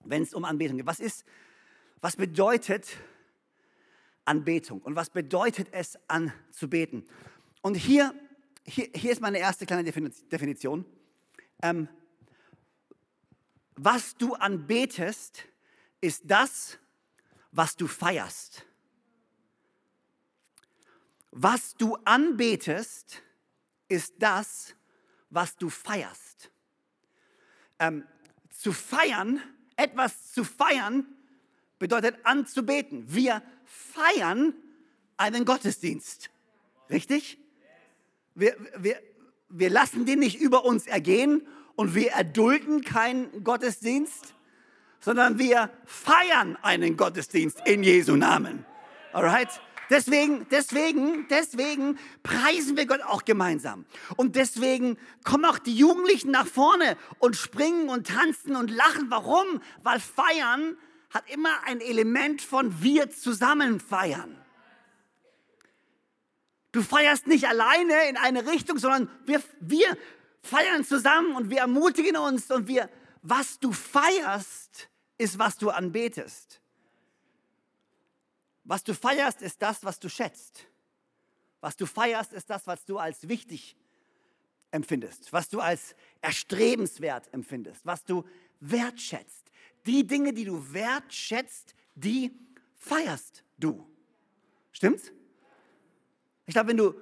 [0.05, 0.87] wenn es um Anbetung geht.
[0.87, 1.25] Was ist,
[2.01, 2.97] was bedeutet
[4.25, 7.09] Anbetung und was bedeutet es anzubeten?
[7.61, 8.15] Und hier,
[8.65, 10.85] hier, hier ist meine erste kleine Definition.
[11.61, 11.89] Ähm,
[13.75, 15.49] was du anbetest,
[16.01, 16.79] ist das,
[17.51, 18.65] was du feierst.
[21.33, 23.23] Was du anbetest,
[23.89, 24.75] ist das,
[25.31, 26.51] was du feierst.
[27.79, 28.05] Ähm,
[28.51, 29.41] zu feiern,
[29.77, 31.07] etwas zu feiern,
[31.79, 33.05] bedeutet anzubeten.
[33.09, 34.55] Wir feiern
[35.17, 36.31] einen Gottesdienst.
[36.91, 37.39] Richtig?
[38.35, 39.01] Wir, wir,
[39.49, 44.35] wir lassen den nicht über uns ergehen und wir erdulden keinen Gottesdienst,
[45.01, 48.67] sondern wir feiern einen Gottesdienst in Jesu Namen.
[49.13, 49.61] Alright?
[49.91, 53.85] Deswegen, deswegen, deswegen preisen wir Gott auch gemeinsam.
[54.17, 59.11] Und deswegen kommen auch die Jugendlichen nach vorne und springen und tanzen und lachen.
[59.11, 59.61] Warum?
[59.83, 60.79] Weil feiern
[61.13, 64.41] hat immer ein Element von wir zusammen feiern.
[66.71, 69.99] Du feierst nicht alleine in eine Richtung, sondern wir, wir
[70.41, 72.89] feiern zusammen und wir ermutigen uns und wir,
[73.23, 76.61] was du feierst, ist, was du anbetest.
[78.71, 80.65] Was du feierst, ist das, was du schätzt.
[81.61, 83.77] Was du feierst, ist das, was du als wichtig
[84.71, 88.25] empfindest, was du als erstrebenswert empfindest, was du
[88.61, 89.51] wertschätzt.
[89.87, 92.31] Die Dinge, die du wertschätzt, die
[92.77, 93.85] feierst du.
[94.71, 95.11] Stimmt's?
[96.47, 96.95] Ich glaube, wenn du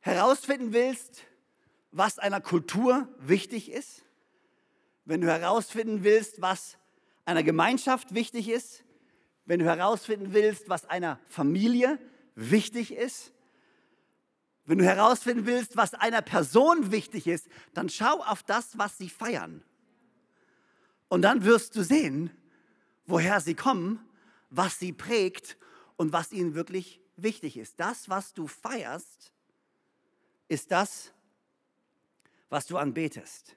[0.00, 1.22] herausfinden willst,
[1.92, 4.02] was einer Kultur wichtig ist,
[5.04, 6.78] wenn du herausfinden willst, was
[7.24, 8.82] einer Gemeinschaft wichtig ist,
[9.44, 11.98] wenn du herausfinden willst, was einer Familie
[12.34, 13.32] wichtig ist,
[14.64, 19.08] wenn du herausfinden willst, was einer Person wichtig ist, dann schau auf das, was sie
[19.08, 19.64] feiern.
[21.08, 22.30] Und dann wirst du sehen,
[23.06, 24.00] woher sie kommen,
[24.50, 25.56] was sie prägt
[25.96, 27.80] und was ihnen wirklich wichtig ist.
[27.80, 29.32] Das, was du feierst,
[30.48, 31.12] ist das,
[32.48, 33.56] was du anbetest.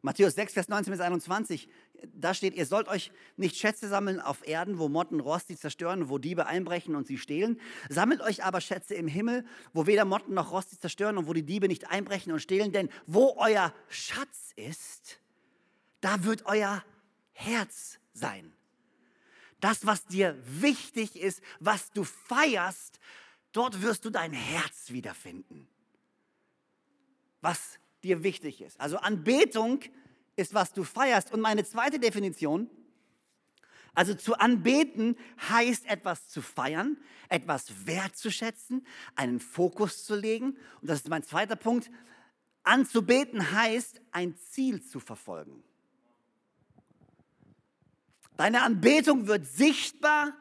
[0.00, 1.68] Matthäus 6, Vers 19 bis 21
[2.14, 6.08] da steht, ihr sollt euch nicht Schätze sammeln auf Erden, wo Motten Rost sie zerstören,
[6.08, 7.60] wo Diebe einbrechen und sie stehlen.
[7.88, 11.32] Sammelt euch aber Schätze im Himmel, wo weder Motten noch Rost sie zerstören und wo
[11.32, 12.72] die Diebe nicht einbrechen und stehlen.
[12.72, 15.20] Denn wo euer Schatz ist,
[16.00, 16.84] da wird euer
[17.32, 18.52] Herz sein.
[19.60, 22.98] Das, was dir wichtig ist, was du feierst,
[23.52, 25.68] dort wirst du dein Herz wiederfinden.
[27.40, 28.80] Was dir wichtig ist.
[28.80, 29.80] Also Anbetung
[30.36, 31.32] ist, was du feierst.
[31.32, 32.70] Und meine zweite Definition,
[33.94, 35.16] also zu anbeten
[35.50, 36.96] heißt etwas zu feiern,
[37.28, 40.56] etwas wertzuschätzen, einen Fokus zu legen.
[40.80, 41.90] Und das ist mein zweiter Punkt.
[42.62, 45.62] Anzubeten heißt, ein Ziel zu verfolgen.
[48.36, 50.32] Deine Anbetung wird sichtbar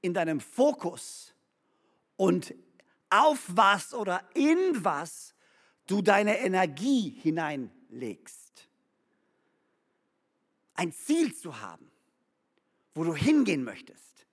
[0.00, 1.34] in deinem Fokus
[2.16, 2.54] und
[3.10, 5.34] auf was oder in was
[5.86, 8.43] du deine Energie hineinlegst
[10.74, 11.90] ein Ziel zu haben,
[12.94, 14.26] wo du hingehen möchtest.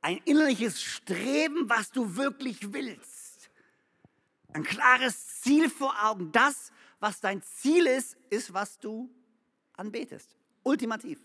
[0.00, 3.50] Ein innerliches Streben, was du wirklich willst.
[4.52, 6.32] Ein klares Ziel vor Augen.
[6.32, 9.10] Das, was dein Ziel ist, ist, was du
[9.74, 10.36] anbetest.
[10.62, 11.18] Ultimativ.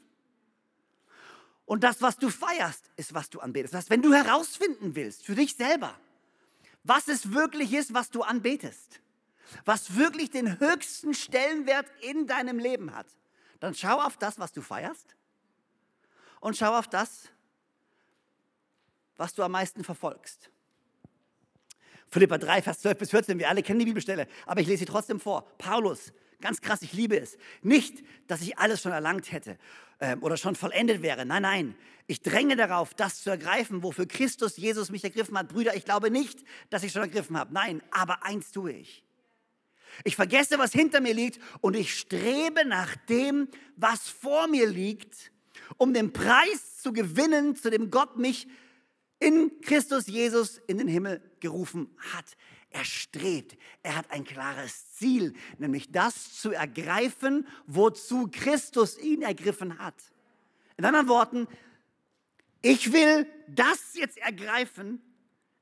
[1.65, 3.73] Und das, was du feierst, ist, was du anbetest.
[3.73, 5.97] Das heißt, wenn du herausfinden willst für dich selber,
[6.84, 8.99] was es wirklich ist, was du anbetest,
[9.65, 13.08] was wirklich den höchsten Stellenwert in deinem Leben hat,
[13.63, 15.15] dann schau auf das, was du feierst
[16.41, 17.30] und schau auf das,
[19.15, 20.49] was du am meisten verfolgst.
[22.10, 24.86] Philippa 3, Vers 12 bis 14, wir alle kennen die Bibelstelle, aber ich lese sie
[24.86, 25.47] trotzdem vor.
[25.60, 27.38] Paulus, ganz krass, ich liebe es.
[27.62, 29.58] Nicht, dass ich alles schon erlangt hätte
[30.02, 31.26] ähm, oder schon vollendet wäre.
[31.26, 35.47] Nein, nein, ich dränge darauf, das zu ergreifen, wofür Christus Jesus mich ergriffen hat.
[35.47, 37.54] Brüder, ich glaube nicht, dass ich schon ergriffen habe.
[37.54, 39.06] Nein, aber eins tue ich.
[40.03, 45.32] Ich vergesse, was hinter mir liegt und ich strebe nach dem, was vor mir liegt,
[45.77, 48.47] um den Preis zu gewinnen, zu dem Gott mich
[49.19, 52.25] in Christus Jesus in den Himmel gerufen hat.
[52.69, 59.77] Er strebt, er hat ein klares Ziel, nämlich das zu ergreifen, wozu Christus ihn ergriffen
[59.77, 59.95] hat.
[60.75, 61.47] In anderen Worten,
[62.63, 65.01] ich will das jetzt ergreifen,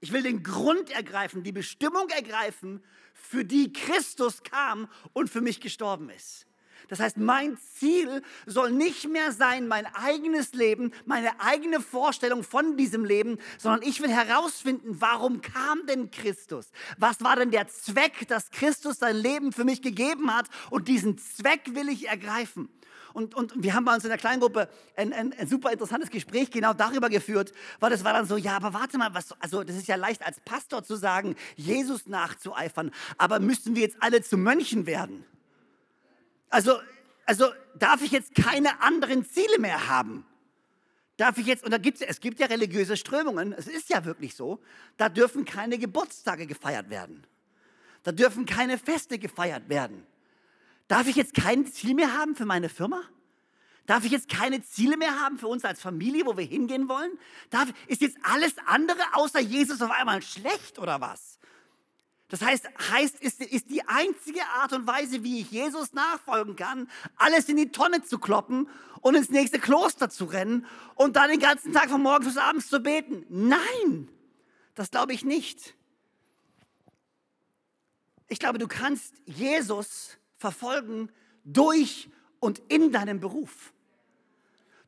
[0.01, 2.83] ich will den Grund ergreifen, die Bestimmung ergreifen,
[3.13, 6.47] für die Christus kam und für mich gestorben ist.
[6.87, 12.75] Das heißt, mein Ziel soll nicht mehr sein, mein eigenes Leben, meine eigene Vorstellung von
[12.75, 16.71] diesem Leben, sondern ich will herausfinden, warum kam denn Christus?
[16.97, 20.49] Was war denn der Zweck, dass Christus sein Leben für mich gegeben hat?
[20.69, 22.67] Und diesen Zweck will ich ergreifen.
[23.13, 26.51] Und, und wir haben bei uns in der Kleingruppe ein, ein, ein, super interessantes Gespräch
[26.51, 29.75] genau darüber geführt, weil das war dann so, ja, aber warte mal, was, also das
[29.75, 34.37] ist ja leicht als Pastor zu sagen, Jesus nachzueifern, aber müssten wir jetzt alle zu
[34.37, 35.25] Mönchen werden?
[36.49, 36.79] Also,
[37.25, 40.25] also darf ich jetzt keine anderen Ziele mehr haben?
[41.17, 44.35] Darf ich jetzt, und da gibt's, es gibt ja religiöse Strömungen, es ist ja wirklich
[44.35, 44.59] so,
[44.97, 47.25] da dürfen keine Geburtstage gefeiert werden.
[48.03, 50.05] Da dürfen keine Feste gefeiert werden.
[50.91, 53.01] Darf ich jetzt kein Ziel mehr haben für meine Firma?
[53.85, 57.17] Darf ich jetzt keine Ziele mehr haben für uns als Familie, wo wir hingehen wollen?
[57.49, 61.39] Darf, ist jetzt alles andere außer Jesus auf einmal schlecht oder was?
[62.27, 66.89] Das heißt, heißt ist, ist die einzige Art und Weise, wie ich Jesus nachfolgen kann,
[67.15, 68.67] alles in die Tonne zu kloppen
[68.99, 72.67] und ins nächste Kloster zu rennen und dann den ganzen Tag von morgens bis abends
[72.67, 73.25] zu beten.
[73.29, 74.09] Nein,
[74.75, 75.73] das glaube ich nicht.
[78.27, 81.09] Ich glaube, du kannst Jesus verfolgen
[81.45, 83.71] durch und in deinem Beruf.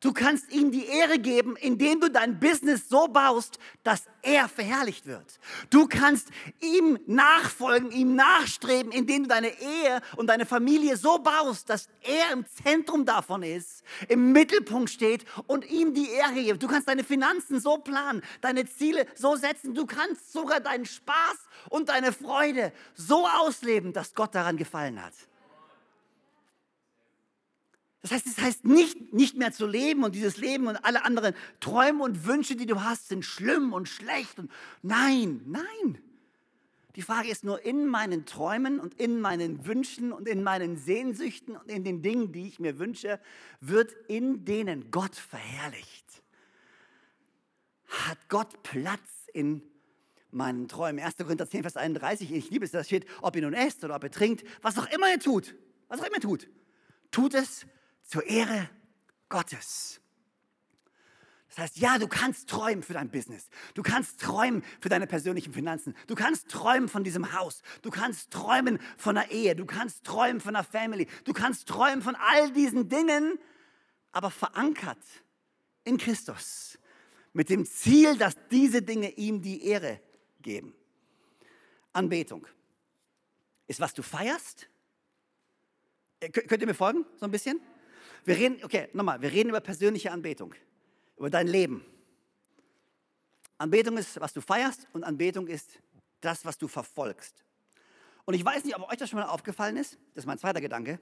[0.04, 5.06] Du kannst ihm die Ehre geben, indem du dein Business so baust, dass er verherrlicht
[5.06, 5.40] wird.
[5.70, 6.28] Du kannst
[6.60, 12.34] ihm nachfolgen, ihm nachstreben, indem du deine Ehe und deine Familie so baust, dass er
[12.34, 16.62] im Zentrum davon ist, im Mittelpunkt steht und ihm die Ehre gibt.
[16.62, 19.74] Du kannst deine Finanzen so planen, deine Ziele so setzen.
[19.74, 25.14] Du kannst sogar deinen Spaß und deine Freude so ausleben, dass Gott daran gefallen hat.
[28.04, 31.06] Das heißt, es das heißt nicht, nicht mehr zu leben und dieses Leben und alle
[31.06, 34.38] anderen Träume und Wünsche, die du hast, sind schlimm und schlecht.
[34.38, 34.50] Und
[34.82, 35.98] nein, nein.
[36.96, 41.56] Die Frage ist nur in meinen Träumen und in meinen Wünschen und in meinen Sehnsüchten
[41.56, 43.18] und in den Dingen, die ich mir wünsche,
[43.62, 46.04] wird in denen Gott verherrlicht.
[47.86, 49.62] Hat Gott Platz in
[50.30, 51.02] meinen Träumen?
[51.02, 51.16] 1.
[51.16, 54.04] Korinther 10, Vers 31, ich liebe es, da steht, ob ihr nun esst oder ob
[54.04, 55.54] ihr trinkt, was auch immer ihr tut,
[55.88, 56.50] was auch immer ihr tut,
[57.10, 57.64] tut es
[58.04, 58.68] zur Ehre
[59.28, 60.00] Gottes.
[61.54, 63.48] Das heißt, ja, du kannst träumen für dein Business.
[63.74, 65.94] Du kannst träumen für deine persönlichen Finanzen.
[66.08, 67.62] Du kannst träumen von diesem Haus.
[67.82, 69.54] Du kannst träumen von einer Ehe.
[69.54, 71.06] Du kannst träumen von einer Family.
[71.22, 73.38] Du kannst träumen von all diesen Dingen,
[74.10, 74.98] aber verankert
[75.84, 76.76] in Christus.
[77.32, 80.00] Mit dem Ziel, dass diese Dinge ihm die Ehre
[80.40, 80.74] geben.
[81.92, 82.48] Anbetung
[83.68, 84.68] ist, was du feierst.
[86.18, 87.60] Äh, könnt ihr mir folgen, so ein bisschen?
[88.24, 90.54] Wir reden, okay, nochmal, wir reden über persönliche Anbetung,
[91.18, 91.84] über dein Leben.
[93.58, 95.78] Anbetung ist, was du feierst und Anbetung ist
[96.20, 97.44] das, was du verfolgst.
[98.24, 99.98] Und ich weiß nicht, ob euch das schon mal aufgefallen ist.
[100.14, 100.98] Das ist mein zweiter Gedanke.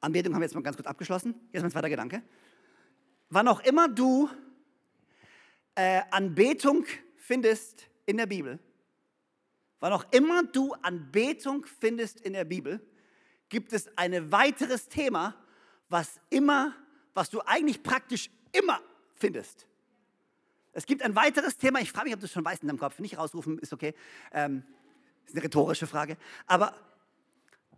[0.00, 1.34] Anbetung haben wir jetzt mal ganz kurz abgeschlossen.
[1.50, 2.22] Hier ist mein zweiter Gedanke.
[3.30, 4.28] Wann auch immer du
[5.74, 6.84] äh, Anbetung
[7.16, 8.58] findest in der Bibel,
[9.78, 12.80] wann auch immer du Anbetung findest in der Bibel,
[13.48, 15.34] gibt es ein weiteres Thema,
[15.90, 16.74] was immer,
[17.12, 18.80] was du eigentlich praktisch immer
[19.14, 19.66] findest.
[20.72, 22.78] Es gibt ein weiteres Thema, ich frage mich, ob du es schon weißt in deinem
[22.78, 23.94] Kopf, nicht rausrufen, ist okay.
[24.32, 24.62] Ähm,
[25.26, 26.16] ist eine rhetorische Frage.
[26.46, 26.74] Aber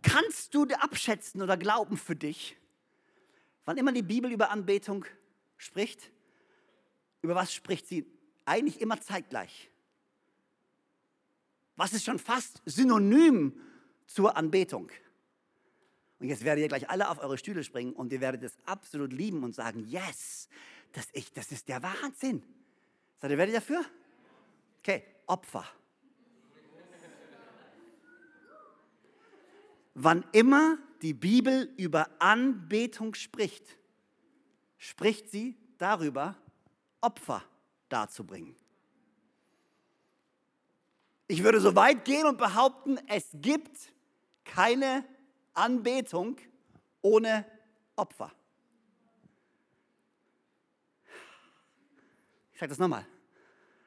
[0.01, 2.55] kannst du abschätzen oder glauben für dich,
[3.65, 5.05] wann immer die Bibel über Anbetung
[5.57, 6.11] spricht,
[7.21, 8.05] über was spricht sie?
[8.45, 9.69] Eigentlich immer zeitgleich.
[11.75, 13.59] Was ist schon fast synonym
[14.05, 14.91] zur Anbetung?
[16.23, 19.11] Und jetzt werdet ihr gleich alle auf eure Stühle springen und ihr werdet es absolut
[19.11, 20.47] lieben und sagen, yes,
[20.93, 22.41] das, ich, das ist der Wahnsinn.
[23.19, 23.83] Seid ihr ready dafür?
[24.79, 25.65] Okay, Opfer.
[29.95, 33.77] Wann immer die Bibel über Anbetung spricht,
[34.77, 36.37] spricht sie darüber,
[37.01, 37.43] Opfer
[37.89, 38.55] darzubringen.
[41.27, 43.75] Ich würde so weit gehen und behaupten, es gibt
[44.45, 45.03] keine
[45.53, 46.37] Anbetung
[47.01, 47.45] ohne
[47.95, 48.31] Opfer.
[52.53, 53.05] Ich sage das nochmal.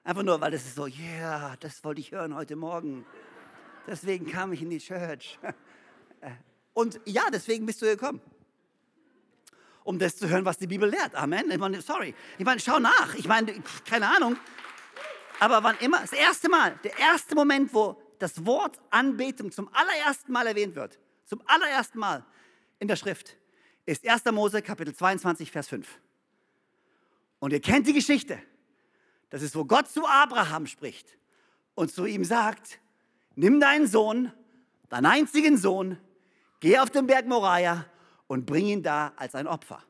[0.05, 3.05] Einfach nur, weil das ist so, ja, yeah, das wollte ich hören heute Morgen.
[3.87, 5.39] Deswegen kam ich in die Church.
[6.75, 8.21] Und ja, deswegen bist du gekommen.
[9.83, 11.15] Um das zu hören, was die Bibel lehrt.
[11.15, 11.51] Amen.
[11.51, 12.15] Ich meine, sorry.
[12.39, 13.15] Ich meine, schau nach.
[13.15, 13.55] Ich meine,
[13.89, 14.37] keine Ahnung.
[15.39, 20.33] Aber wann immer, das erste Mal, der erste Moment, wo das Wort Anbetung zum allerersten
[20.33, 22.25] Mal erwähnt wird, zum allerersten Mal
[22.79, 23.37] in der Schrift,
[23.85, 24.25] ist 1.
[24.33, 26.01] Mose Kapitel 22, Vers 5.
[27.39, 28.39] Und ihr kennt die Geschichte.
[29.31, 31.19] Das ist, wo Gott zu Abraham spricht
[31.75, 32.81] und zu ihm sagt,
[33.35, 34.33] nimm deinen Sohn,
[34.89, 35.99] deinen einzigen Sohn,
[36.61, 37.87] geh auf den Berg Moriah
[38.29, 39.83] und bring ihn da als ein Opfer.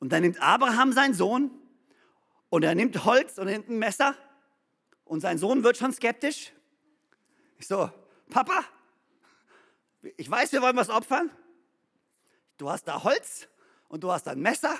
[0.00, 1.50] Und dann nimmt Abraham seinen Sohn
[2.48, 4.16] und er nimmt Holz und nimmt ein Messer
[5.04, 6.52] und sein Sohn wird schon skeptisch.
[7.58, 7.90] Ich so,
[8.28, 8.64] Papa,
[10.16, 11.30] ich weiß, wir wollen was opfern.
[12.56, 13.48] Du hast da Holz
[13.88, 14.78] und du hast ein Messer.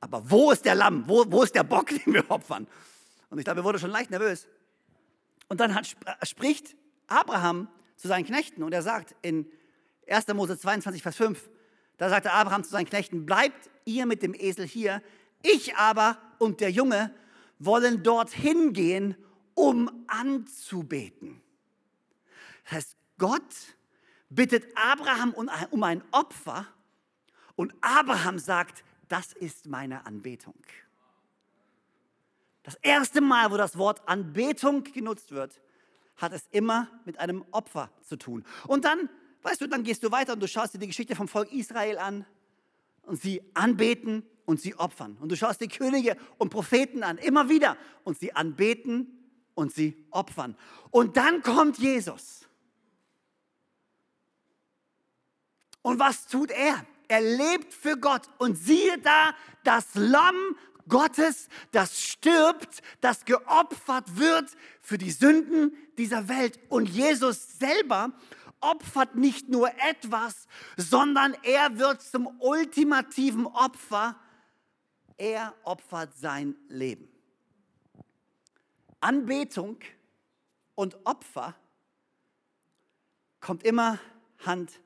[0.00, 1.04] Aber wo ist der Lamm?
[1.06, 2.66] Wo, wo ist der Bock, den wir opfern?
[3.30, 4.46] Und ich glaube, er wurde schon leicht nervös.
[5.48, 9.50] Und dann hat, spricht Abraham zu seinen Knechten und er sagt in
[10.06, 10.28] 1.
[10.28, 11.50] Mose 22, Vers 5,
[11.96, 15.02] da sagte Abraham zu seinen Knechten, bleibt ihr mit dem Esel hier,
[15.42, 17.14] ich aber und der Junge
[17.58, 19.16] wollen dorthin gehen,
[19.54, 21.42] um anzubeten.
[22.64, 23.77] Das heißt, Gott
[24.30, 25.34] bittet Abraham
[25.70, 26.66] um ein Opfer
[27.56, 30.54] und Abraham sagt, das ist meine Anbetung.
[32.62, 35.60] Das erste Mal, wo das Wort Anbetung genutzt wird,
[36.18, 38.44] hat es immer mit einem Opfer zu tun.
[38.66, 39.08] Und dann,
[39.42, 41.96] weißt du, dann gehst du weiter und du schaust dir die Geschichte vom Volk Israel
[41.98, 42.26] an
[43.02, 45.16] und sie anbeten und sie opfern.
[45.20, 49.18] Und du schaust die Könige und Propheten an, immer wieder, und sie anbeten
[49.54, 50.56] und sie opfern.
[50.90, 52.47] Und dann kommt Jesus.
[55.88, 56.84] Und was tut er?
[57.08, 58.28] Er lebt für Gott.
[58.36, 60.36] Und siehe da, das Lamm
[60.86, 64.50] Gottes, das stirbt, das geopfert wird
[64.82, 66.60] für die Sünden dieser Welt.
[66.68, 68.12] Und Jesus selber
[68.60, 70.46] opfert nicht nur etwas,
[70.76, 74.14] sondern er wird zum ultimativen Opfer.
[75.16, 77.08] Er opfert sein Leben.
[79.00, 79.78] Anbetung
[80.74, 81.54] und Opfer
[83.40, 83.98] kommt immer
[84.44, 84.80] Hand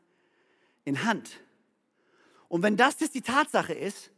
[0.85, 1.40] in Hand.
[2.49, 4.11] Und wenn das jetzt die Tatsache ist,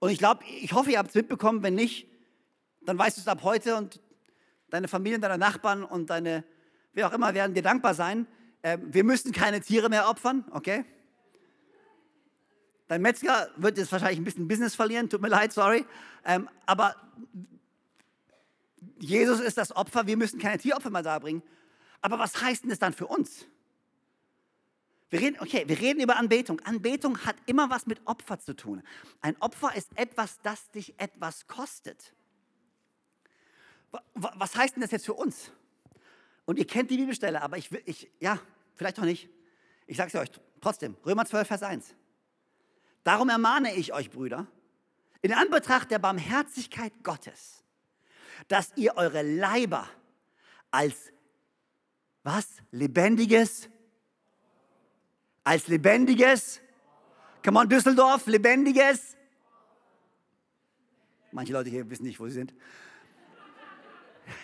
[0.00, 2.08] und ich glaube, ich hoffe, ihr habt es mitbekommen, wenn nicht,
[2.82, 4.00] dann weißt du es ab heute und
[4.70, 6.44] deine Familie, deine Nachbarn und deine,
[6.92, 8.26] wer auch immer, werden dir dankbar sein.
[8.62, 10.84] Äh, wir müssen keine Tiere mehr opfern, okay?
[12.86, 15.84] Dein Metzger wird jetzt wahrscheinlich ein bisschen Business verlieren, tut mir leid, sorry.
[16.24, 16.96] Ähm, aber
[18.98, 21.42] Jesus ist das Opfer, wir müssen keine Tieropfer mehr darbringen.
[22.00, 23.46] Aber was heißt denn das dann für uns?
[25.10, 26.60] Wir reden, okay, wir reden über Anbetung.
[26.60, 28.82] Anbetung hat immer was mit Opfer zu tun.
[29.20, 32.14] Ein Opfer ist etwas, das dich etwas kostet.
[34.14, 35.50] Was heißt denn das jetzt für uns?
[36.44, 38.38] Und ihr kennt die Bibelstelle, aber ich will, ich, ja,
[38.74, 39.30] vielleicht auch nicht.
[39.86, 40.96] Ich sage es euch trotzdem.
[41.06, 41.94] Römer 12, Vers 1.
[43.02, 44.46] Darum ermahne ich euch, Brüder,
[45.22, 47.64] in Anbetracht der Barmherzigkeit Gottes,
[48.48, 49.88] dass ihr eure Leiber
[50.70, 51.12] als
[52.22, 52.46] was?
[52.70, 53.70] Lebendiges
[55.48, 56.60] als lebendiges,
[57.42, 59.16] come on Düsseldorf, lebendiges.
[61.32, 62.52] Manche Leute hier wissen nicht, wo sie sind.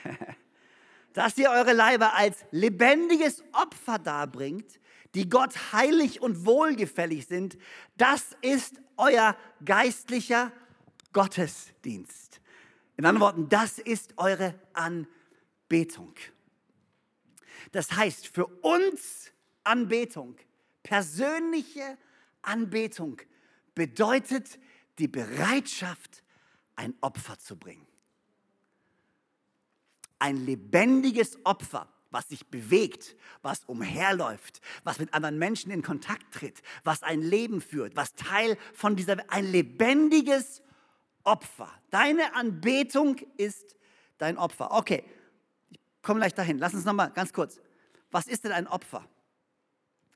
[1.13, 4.81] Dass ihr eure Leiber als lebendiges Opfer darbringt,
[5.15, 7.59] die Gott heilig und wohlgefällig sind,
[7.99, 10.53] das ist euer geistlicher
[11.13, 12.41] Gottesdienst.
[12.97, 16.15] In anderen Worten, das ist eure Anbetung.
[17.73, 19.31] Das heißt, für uns
[19.65, 20.39] Anbetung
[20.85, 21.99] Persönliche
[22.43, 23.21] Anbetung
[23.75, 24.61] bedeutet
[24.99, 26.23] die Bereitschaft,
[26.77, 27.87] ein Opfer zu bringen.
[30.21, 36.63] Ein lebendiges Opfer, was sich bewegt, was umherläuft, was mit anderen Menschen in Kontakt tritt,
[36.85, 40.63] was ein Leben führt, was Teil von dieser, ein lebendiges
[41.25, 41.73] Opfer.
[41.91, 43.77] Deine Anbetung ist
[44.19, 44.71] dein Opfer.
[44.71, 45.03] Okay,
[45.71, 46.59] ich komme gleich dahin.
[46.59, 47.59] Lass uns nochmal ganz kurz.
[48.11, 49.09] Was ist denn ein Opfer?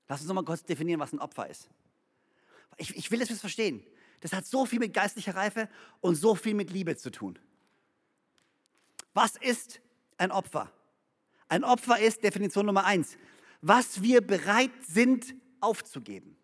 [0.08, 1.68] Lass uns nochmal kurz definieren, was ein Opfer ist.
[2.78, 3.84] Ich, ich will es verstehen.
[4.20, 5.68] Das hat so viel mit geistlicher Reife
[6.00, 7.38] und so viel mit Liebe zu tun.
[9.14, 9.80] Was ist
[10.16, 10.72] ein Opfer?
[11.48, 13.16] Ein Opfer ist Definition Nummer eins,
[13.60, 16.36] was wir bereit sind aufzugeben.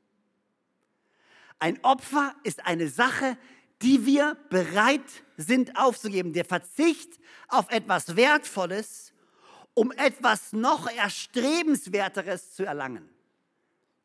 [1.59, 3.39] Ein Opfer ist eine Sache,
[3.83, 5.03] die wir bereit
[5.37, 6.33] sind aufzugeben.
[6.33, 9.13] Der Verzicht auf etwas Wertvolles,
[9.75, 13.14] um etwas noch Erstrebenswerteres zu erlangen.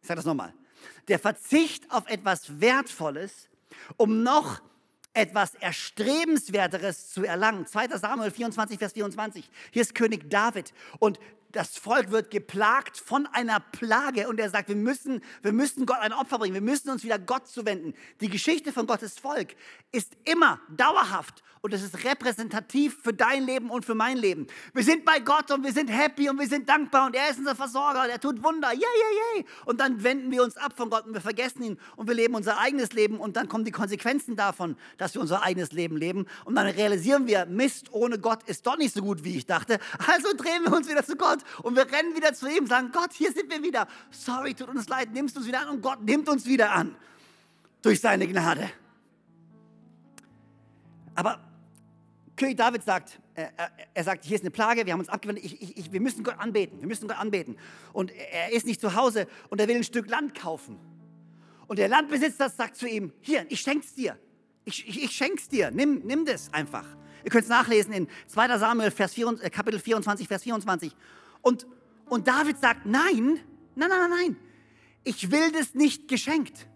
[0.01, 0.53] Ich sage das nochmal.
[1.07, 3.49] Der Verzicht auf etwas Wertvolles,
[3.97, 4.61] um noch
[5.13, 7.65] etwas Erstrebenswerteres zu erlangen.
[7.65, 7.87] 2.
[7.97, 9.49] Samuel 24, Vers 24.
[9.71, 11.19] Hier ist König David und
[11.51, 15.99] das Volk wird geplagt von einer Plage und er sagt, wir müssen, wir müssen Gott
[15.99, 17.93] ein Opfer bringen, wir müssen uns wieder Gott zuwenden.
[18.21, 19.55] Die Geschichte von Gottes Volk
[19.91, 24.47] ist immer dauerhaft und es ist repräsentativ für dein Leben und für mein Leben.
[24.73, 27.39] Wir sind bei Gott und wir sind happy und wir sind dankbar und er ist
[27.39, 28.71] unser Versorger und er tut Wunder.
[28.71, 29.45] Yay, yay, yay.
[29.65, 32.35] Und dann wenden wir uns ab von Gott und wir vergessen ihn und wir leben
[32.35, 36.27] unser eigenes Leben und dann kommen die Konsequenzen davon, dass wir unser eigenes Leben leben
[36.45, 39.79] und dann realisieren wir, Mist, ohne Gott ist doch nicht so gut, wie ich dachte.
[40.07, 43.13] Also drehen wir uns wieder zu Gott und wir rennen wieder zu ihm sagen, Gott,
[43.13, 43.87] hier sind wir wieder.
[44.11, 46.95] Sorry, tut uns leid, nimmst uns wieder an und Gott nimmt uns wieder an
[47.81, 48.69] durch seine Gnade.
[51.15, 51.39] Aber
[52.35, 53.51] König David sagt, er,
[53.93, 56.23] er, sagt, hier ist eine Plage, wir haben uns abgewendet, ich, ich, ich, wir müssen
[56.23, 57.57] Gott anbeten, wir müssen Gott anbeten.
[57.93, 60.79] Und er ist nicht zu Hause und er will ein Stück Land kaufen.
[61.67, 64.17] Und der Landbesitzer sagt zu ihm, hier, ich schenk's dir,
[64.65, 66.85] ich, ich, ich schenk's dir, nimm, nimm das einfach.
[67.23, 68.57] Ihr könnt es nachlesen in 2.
[68.57, 70.95] Samuel, Vers 4, äh, Kapitel 24, Vers 24.
[71.41, 71.67] Und,
[72.05, 73.39] und David sagt, nein,
[73.75, 74.37] nein, nein, nein,
[75.03, 76.67] ich will das nicht geschenkt,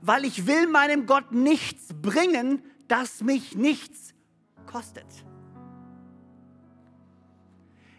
[0.00, 4.14] weil ich will meinem Gott nichts bringen, das mich nichts
[4.66, 5.06] kostet.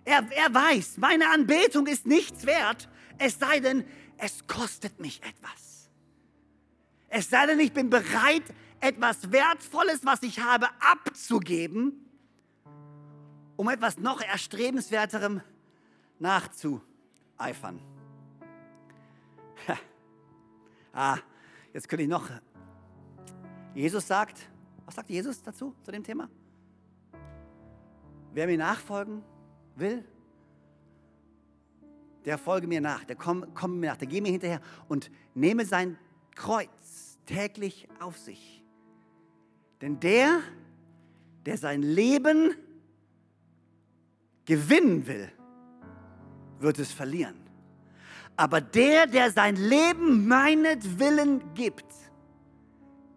[0.05, 2.87] Er, er weiß, meine Anbetung ist nichts wert,
[3.17, 3.83] es sei denn,
[4.17, 5.89] es kostet mich etwas.
[7.09, 8.43] Es sei denn, ich bin bereit,
[8.79, 12.05] etwas Wertvolles, was ich habe, abzugeben,
[13.55, 15.41] um etwas noch erstrebenswerterem
[16.19, 17.79] nachzueifern.
[20.93, 21.17] ah,
[21.73, 22.29] jetzt könnte ich noch.
[23.73, 24.49] Jesus sagt,
[24.85, 26.29] was sagt Jesus dazu, zu dem Thema?
[28.33, 29.23] Wer mir nachfolgen
[29.75, 30.03] will,
[32.25, 35.65] der folge mir nach, der komme komm mir nach, der gehe mir hinterher und nehme
[35.65, 35.97] sein
[36.35, 38.63] Kreuz täglich auf sich.
[39.81, 40.41] Denn der,
[41.45, 42.55] der sein Leben
[44.45, 45.31] gewinnen will,
[46.59, 47.35] wird es verlieren.
[48.35, 51.91] Aber der, der sein Leben meinetwillen gibt,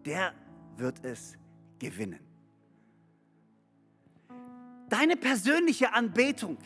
[0.05, 0.33] der
[0.77, 1.37] wird es
[1.77, 2.19] gewinnen.
[4.89, 6.57] Deine persönliche Anbetung,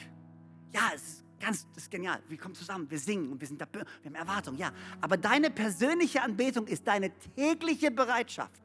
[0.73, 2.19] ja, ist ganz, ist genial.
[2.27, 4.71] Wir kommen zusammen, wir singen und wir sind da, wir haben Erwartungen, ja.
[5.01, 8.61] Aber deine persönliche Anbetung ist deine tägliche Bereitschaft,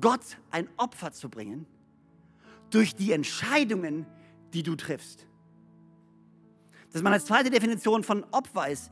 [0.00, 1.66] Gott ein Opfer zu bringen
[2.70, 4.06] durch die Entscheidungen,
[4.52, 5.26] die du triffst.
[6.92, 8.90] Das ist meine zweite Definition von Opfer ist,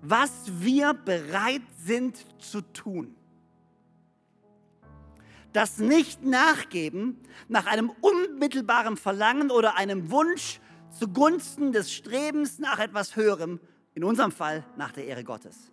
[0.00, 3.14] was wir bereit sind zu tun
[5.52, 7.18] das Nicht-Nachgeben
[7.48, 10.60] nach einem unmittelbaren Verlangen oder einem Wunsch
[10.98, 13.60] zugunsten des Strebens nach etwas Höherem,
[13.94, 15.70] in unserem Fall nach der Ehre Gottes.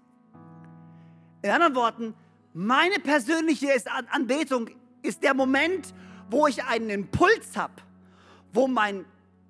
[1.41, 2.13] In anderen Worten,
[2.53, 3.69] meine persönliche
[4.11, 4.69] Anbetung
[5.01, 5.93] ist der Moment,
[6.29, 7.73] wo ich einen Impuls habe,
[8.51, 9.05] wo mein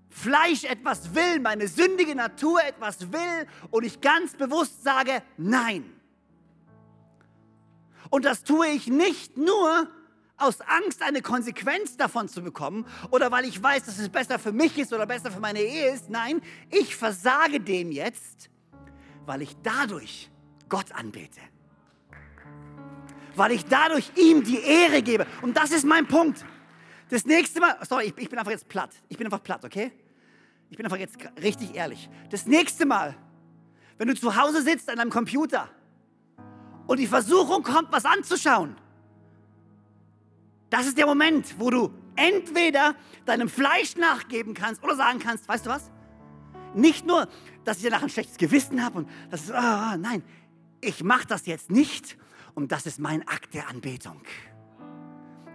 [0.10, 5.86] Fleisch etwas will, meine sündige Natur etwas will und ich ganz bewusst sage, nein.
[8.10, 9.88] Und das tue ich nicht nur,
[10.40, 14.52] aus Angst, eine Konsequenz davon zu bekommen oder weil ich weiß, dass es besser für
[14.52, 16.10] mich ist oder besser für meine Ehe ist.
[16.10, 18.50] Nein, ich versage dem jetzt,
[19.26, 20.30] weil ich dadurch
[20.70, 21.42] Gott anbete.
[23.36, 25.28] Weil ich dadurch ihm die Ehre gebe.
[25.42, 26.46] Und das ist mein Punkt.
[27.10, 28.92] Das nächste Mal, sorry, ich, ich bin einfach jetzt platt.
[29.10, 29.92] Ich bin einfach platt, okay?
[30.70, 32.10] Ich bin einfach jetzt richtig ehrlich.
[32.30, 33.16] Das nächste Mal,
[33.98, 35.68] wenn du zu Hause sitzt an deinem Computer
[36.88, 38.76] und die Versuchung kommt, was anzuschauen,
[40.70, 42.96] das ist der Moment, wo du entweder
[43.26, 45.90] deinem Fleisch nachgeben kannst oder sagen kannst, weißt du was?
[46.76, 47.28] Nicht nur,
[47.64, 50.22] dass ich danach ein schlechtes Gewissen habe und das ist, ah, nein,
[50.82, 52.18] ich mache das jetzt nicht
[52.54, 54.22] und das ist mein Akt der Anbetung.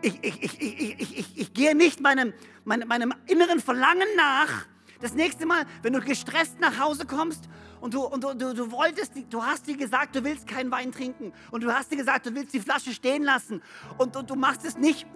[0.04, 2.34] Ich, ich, ich, ich, ich, ich, ich gehe nicht meinem,
[2.66, 4.66] meinem, meinem inneren Verlangen nach.
[5.00, 7.48] Das nächste Mal, wenn du gestresst nach Hause kommst
[7.80, 10.92] und du, und du, du, du wolltest, du hast dir gesagt, du willst keinen Wein
[10.92, 13.62] trinken und du hast dir gesagt, du willst die Flasche stehen lassen
[13.96, 15.06] und, und du machst es nicht,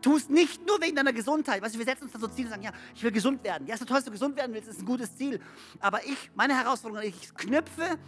[0.00, 1.60] tust nicht nur wegen deiner Gesundheit.
[1.60, 3.66] Weißt du, wir setzen uns da so Ziele und sagen, ja, ich will gesund werden.
[3.66, 5.40] Ja, so toll, dass du gesund werden willst, ist ein gutes Ziel.
[5.78, 7.98] Aber ich, meine Herausforderung, ich knüpfe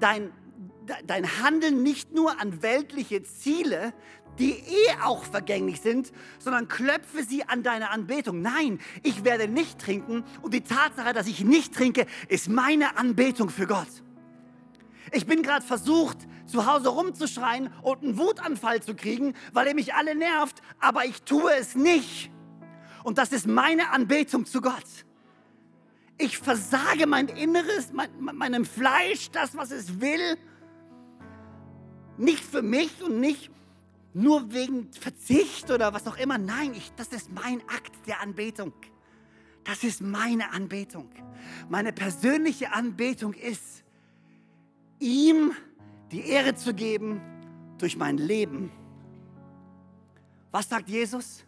[0.00, 0.32] dein,
[1.06, 3.92] dein Handeln nicht nur an weltliche Ziele,
[4.38, 8.40] die eh auch vergänglich sind, sondern klöpfe sie an deine Anbetung.
[8.42, 13.50] Nein, ich werde nicht trinken und die Tatsache, dass ich nicht trinke, ist meine Anbetung
[13.50, 13.88] für Gott.
[15.12, 19.94] Ich bin gerade versucht, zu Hause rumzuschreien und einen Wutanfall zu kriegen, weil er mich
[19.94, 22.30] alle nervt, aber ich tue es nicht.
[23.02, 25.06] Und das ist meine Anbetung zu Gott.
[26.18, 30.36] Ich versage mein Inneres, mein, meinem Fleisch, das, was es will.
[32.18, 33.50] Nicht für mich und nicht
[34.12, 36.38] nur wegen Verzicht oder was auch immer.
[36.38, 38.72] Nein, ich, das ist mein Akt der Anbetung.
[39.64, 41.10] Das ist meine Anbetung.
[41.68, 43.84] Meine persönliche Anbetung ist,
[44.98, 45.52] ihm
[46.10, 47.20] die Ehre zu geben
[47.78, 48.72] durch mein Leben.
[50.50, 51.44] Was sagt Jesus?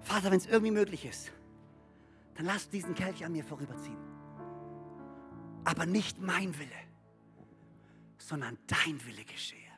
[0.00, 1.32] Vater, wenn es irgendwie möglich ist,
[2.34, 3.98] dann lass diesen Kelch an mir vorüberziehen.
[5.64, 6.70] Aber nicht mein Wille,
[8.18, 9.69] sondern dein Wille geschehe.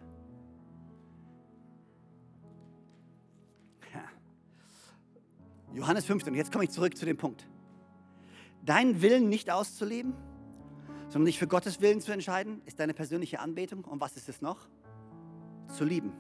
[5.75, 7.47] Johannes 15, jetzt komme ich zurück zu dem Punkt.
[8.65, 10.15] Deinen Willen nicht auszuleben,
[11.09, 13.85] sondern dich für Gottes Willen zu entscheiden, ist deine persönliche Anbetung.
[13.85, 14.69] Und was ist es noch?
[15.69, 16.13] Zu lieben.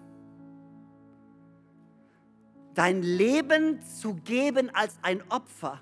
[2.74, 5.80] Dein Leben zu geben als ein Opfer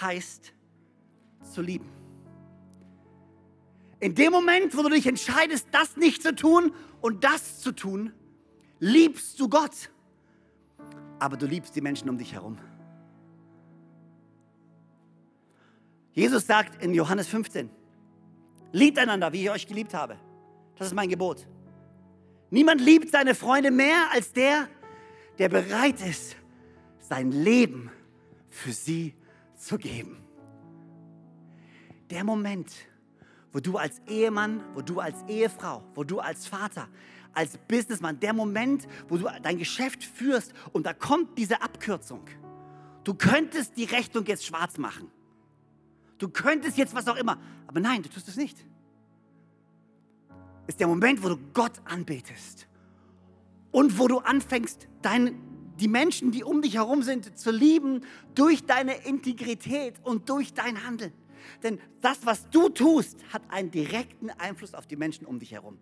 [0.00, 0.52] heißt
[1.42, 1.88] zu lieben.
[4.00, 8.12] In dem Moment, wo du dich entscheidest, das nicht zu tun und das zu tun,
[8.78, 9.90] liebst du Gott.
[11.18, 12.58] Aber du liebst die Menschen um dich herum.
[16.12, 17.70] Jesus sagt in Johannes 15,
[18.72, 20.18] Liebt einander, wie ich euch geliebt habe.
[20.76, 21.46] Das ist mein Gebot.
[22.50, 24.68] Niemand liebt seine Freunde mehr als der,
[25.38, 26.36] der bereit ist,
[27.00, 27.90] sein Leben
[28.50, 29.14] für sie
[29.56, 30.22] zu geben.
[32.10, 32.72] Der Moment,
[33.52, 36.88] wo du als Ehemann, wo du als Ehefrau, wo du als Vater,
[37.34, 42.24] als Businessman, der Moment, wo du dein Geschäft führst und da kommt diese Abkürzung.
[43.04, 45.10] Du könntest die Rechnung jetzt schwarz machen.
[46.18, 48.64] Du könntest jetzt was auch immer, aber nein, du tust es nicht.
[50.66, 52.66] Ist der Moment, wo du Gott anbetest
[53.70, 55.40] und wo du anfängst, dein,
[55.76, 58.02] die Menschen, die um dich herum sind, zu lieben
[58.34, 61.12] durch deine Integrität und durch dein Handeln.
[61.62, 65.78] Denn das, was du tust, hat einen direkten Einfluss auf die Menschen um dich herum.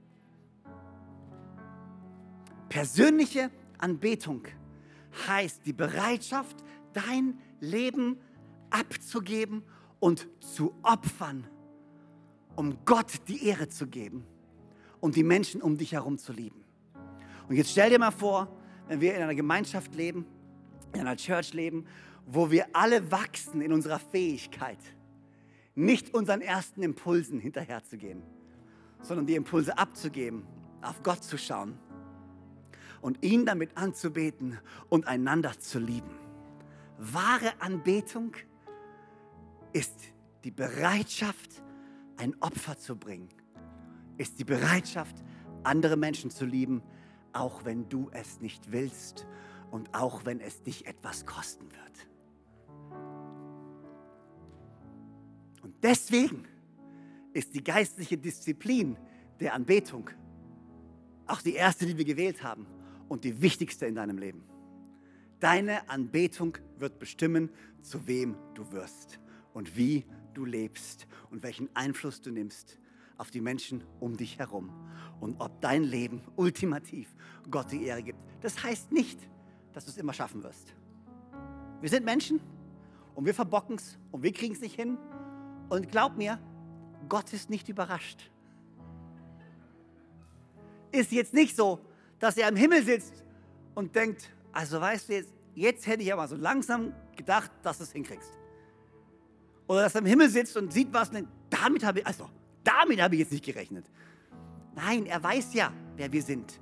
[2.68, 4.42] Persönliche Anbetung
[5.26, 6.56] heißt die Bereitschaft,
[6.92, 8.18] dein Leben
[8.70, 9.62] abzugeben
[10.00, 11.46] und zu opfern,
[12.54, 14.24] um Gott die Ehre zu geben
[15.00, 16.64] und die Menschen um dich herum zu lieben.
[17.48, 18.48] Und jetzt stell dir mal vor,
[18.88, 20.26] wenn wir in einer Gemeinschaft leben,
[20.92, 21.86] in einer Church leben,
[22.26, 24.78] wo wir alle wachsen in unserer Fähigkeit,
[25.74, 28.22] nicht unseren ersten Impulsen hinterherzugehen,
[29.00, 30.44] sondern die Impulse abzugeben,
[30.82, 31.78] auf Gott zu schauen
[33.06, 36.10] und ihn damit anzubeten und einander zu lieben.
[36.98, 38.34] Wahre Anbetung
[39.72, 39.94] ist
[40.42, 41.62] die Bereitschaft,
[42.16, 43.28] ein Opfer zu bringen,
[44.18, 45.14] ist die Bereitschaft,
[45.62, 46.82] andere Menschen zu lieben,
[47.32, 49.24] auch wenn du es nicht willst
[49.70, 52.08] und auch wenn es dich etwas kosten wird.
[55.62, 56.48] Und deswegen
[57.32, 58.98] ist die geistliche Disziplin
[59.38, 60.10] der Anbetung
[61.28, 62.66] auch die erste, die wir gewählt haben
[63.08, 64.44] und die wichtigste in deinem Leben.
[65.40, 67.50] Deine Anbetung wird bestimmen,
[67.82, 69.20] zu wem du wirst
[69.52, 70.04] und wie
[70.34, 72.78] du lebst und welchen Einfluss du nimmst
[73.18, 74.70] auf die Menschen um dich herum
[75.20, 77.14] und ob dein Leben ultimativ
[77.50, 78.18] Gott die Ehre gibt.
[78.40, 79.18] Das heißt nicht,
[79.72, 80.74] dass du es immer schaffen wirst.
[81.80, 82.40] Wir sind Menschen
[83.14, 84.98] und wir verbocken es und wir kriegen es nicht hin.
[85.68, 86.38] Und glaub mir,
[87.08, 88.30] Gott ist nicht überrascht.
[90.92, 91.80] Ist jetzt nicht so,
[92.18, 93.24] dass er im Himmel sitzt
[93.74, 97.84] und denkt, also weißt du, jetzt, jetzt hätte ich aber so langsam gedacht, dass du
[97.84, 98.30] es hinkriegst.
[99.66, 102.30] Oder dass er im Himmel sitzt und sieht was und denkt, damit habe ich, also,
[102.64, 103.86] damit habe ich jetzt nicht gerechnet.
[104.74, 106.60] Nein, er weiß ja, wer wir sind.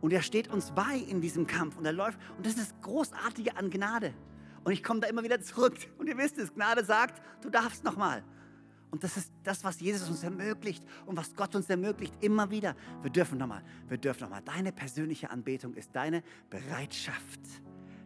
[0.00, 2.18] Und er steht uns bei in diesem Kampf und er läuft.
[2.36, 4.14] Und das ist das Großartige an Gnade.
[4.64, 5.74] Und ich komme da immer wieder zurück.
[5.98, 8.22] Und ihr wisst es, Gnade sagt, du darfst nochmal.
[8.90, 12.74] Und das ist das, was Jesus uns ermöglicht und was Gott uns ermöglicht, immer wieder.
[13.02, 14.42] Wir dürfen nochmal, wir dürfen nochmal.
[14.42, 17.40] Deine persönliche Anbetung ist deine Bereitschaft,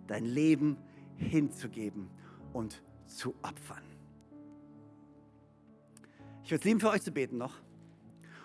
[0.07, 0.76] dein Leben
[1.16, 2.11] hinzugeben
[2.53, 3.82] und zu opfern.
[6.43, 7.55] Ich würde es lieben, für euch zu beten noch.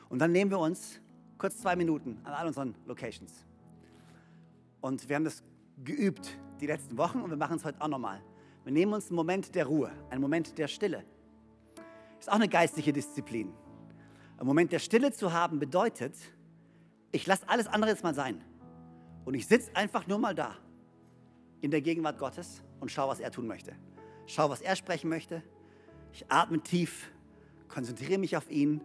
[0.08, 1.02] Und dann nehmen wir uns
[1.38, 3.46] kurz zwei Minuten an all unseren Locations.
[4.80, 5.44] Und wir haben das
[5.84, 8.22] geübt die letzten Wochen und wir machen es heute auch nochmal.
[8.64, 11.04] Wir nehmen uns einen Moment der Ruhe, einen Moment der Stille.
[12.20, 13.53] Ist auch eine geistliche Disziplin.
[14.38, 16.15] Ein Moment der Stille zu haben bedeutet,
[17.11, 18.41] ich lasse alles andere jetzt mal sein.
[19.26, 20.55] Und ich sitze einfach nur mal da,
[21.61, 23.76] in der Gegenwart Gottes und schaue, was er tun möchte.
[24.26, 25.43] Schau, was er sprechen möchte.
[26.13, 27.11] Ich atme tief
[27.70, 28.82] konzentriere mich auf ihn.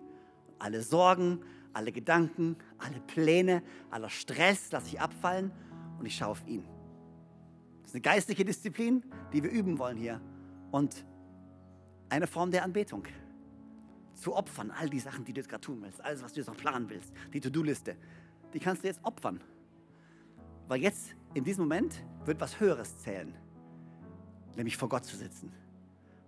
[0.61, 1.41] alle Sorgen,
[1.73, 5.51] alle Gedanken, alle Pläne, aller Stress lasse ich abfallen
[5.99, 6.65] und ich schaue auf ihn.
[7.83, 10.21] Das ist eine geistliche Disziplin, die wir üben wollen hier.
[10.71, 11.05] Und
[12.09, 13.05] eine Form der Anbetung.
[14.15, 16.47] Zu opfern, all die Sachen, die du jetzt gerade tun willst, alles, was du jetzt
[16.47, 17.97] noch planen willst, die To-Do-Liste,
[18.53, 19.41] die kannst du jetzt opfern.
[20.69, 23.35] Weil jetzt, in diesem Moment, wird was Höheres zählen,
[24.57, 25.53] nämlich vor Gott zu sitzen.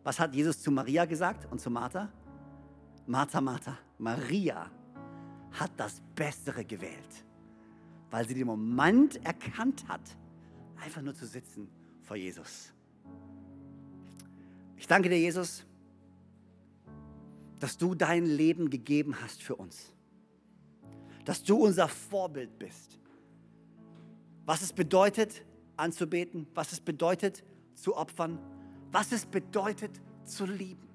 [0.05, 2.11] Was hat Jesus zu Maria gesagt und zu Martha?
[3.07, 4.71] Martha, Martha, Maria
[5.53, 7.25] hat das Bessere gewählt,
[8.11, 10.03] weil sie den Moment erkannt hat,
[10.77, 11.69] einfach nur zu sitzen
[12.03, 12.73] vor Jesus.
[14.77, 15.65] Ich danke dir, Jesus,
[17.61, 19.93] dass du dein Leben gegeben hast für uns.
[21.25, 22.99] Dass du unser Vorbild bist.
[24.45, 25.45] Was es bedeutet,
[25.77, 27.45] anzubeten, was es bedeutet,
[27.75, 28.39] zu opfern,
[28.93, 30.87] was es bedeutet, zu lieben.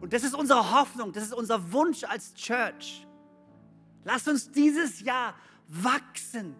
[0.00, 3.06] Und das ist unsere Hoffnung, das ist unser Wunsch als Church.
[4.04, 5.34] Lass uns dieses Jahr
[5.68, 6.56] wachsen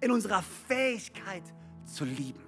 [0.00, 1.44] in unserer Fähigkeit
[1.84, 2.42] zu lieben.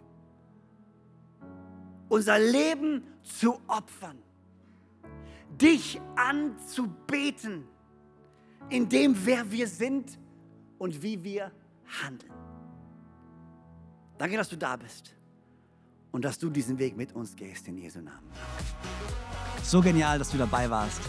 [2.09, 4.19] Unser Leben zu opfern.
[5.61, 7.65] Dich anzubeten
[8.71, 10.19] in dem, wer wir sind
[10.79, 11.53] und wie wir
[12.03, 12.33] handeln.
[14.19, 15.15] Danke, dass du da bist
[16.13, 18.31] und dass du diesen Weg mit uns gehst in Jesu Namen.
[19.63, 21.01] So genial, dass du dabei warst.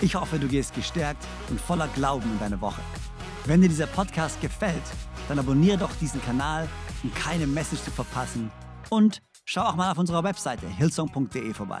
[0.00, 2.80] Ich hoffe, du gehst gestärkt und voller Glauben in deine Woche.
[3.46, 4.82] Wenn dir dieser Podcast gefällt,
[5.28, 6.68] dann abonniere doch diesen Kanal,
[7.02, 8.50] um keine Message zu verpassen.
[8.90, 11.80] Und schau auch mal auf unserer Webseite hillsong.de vorbei.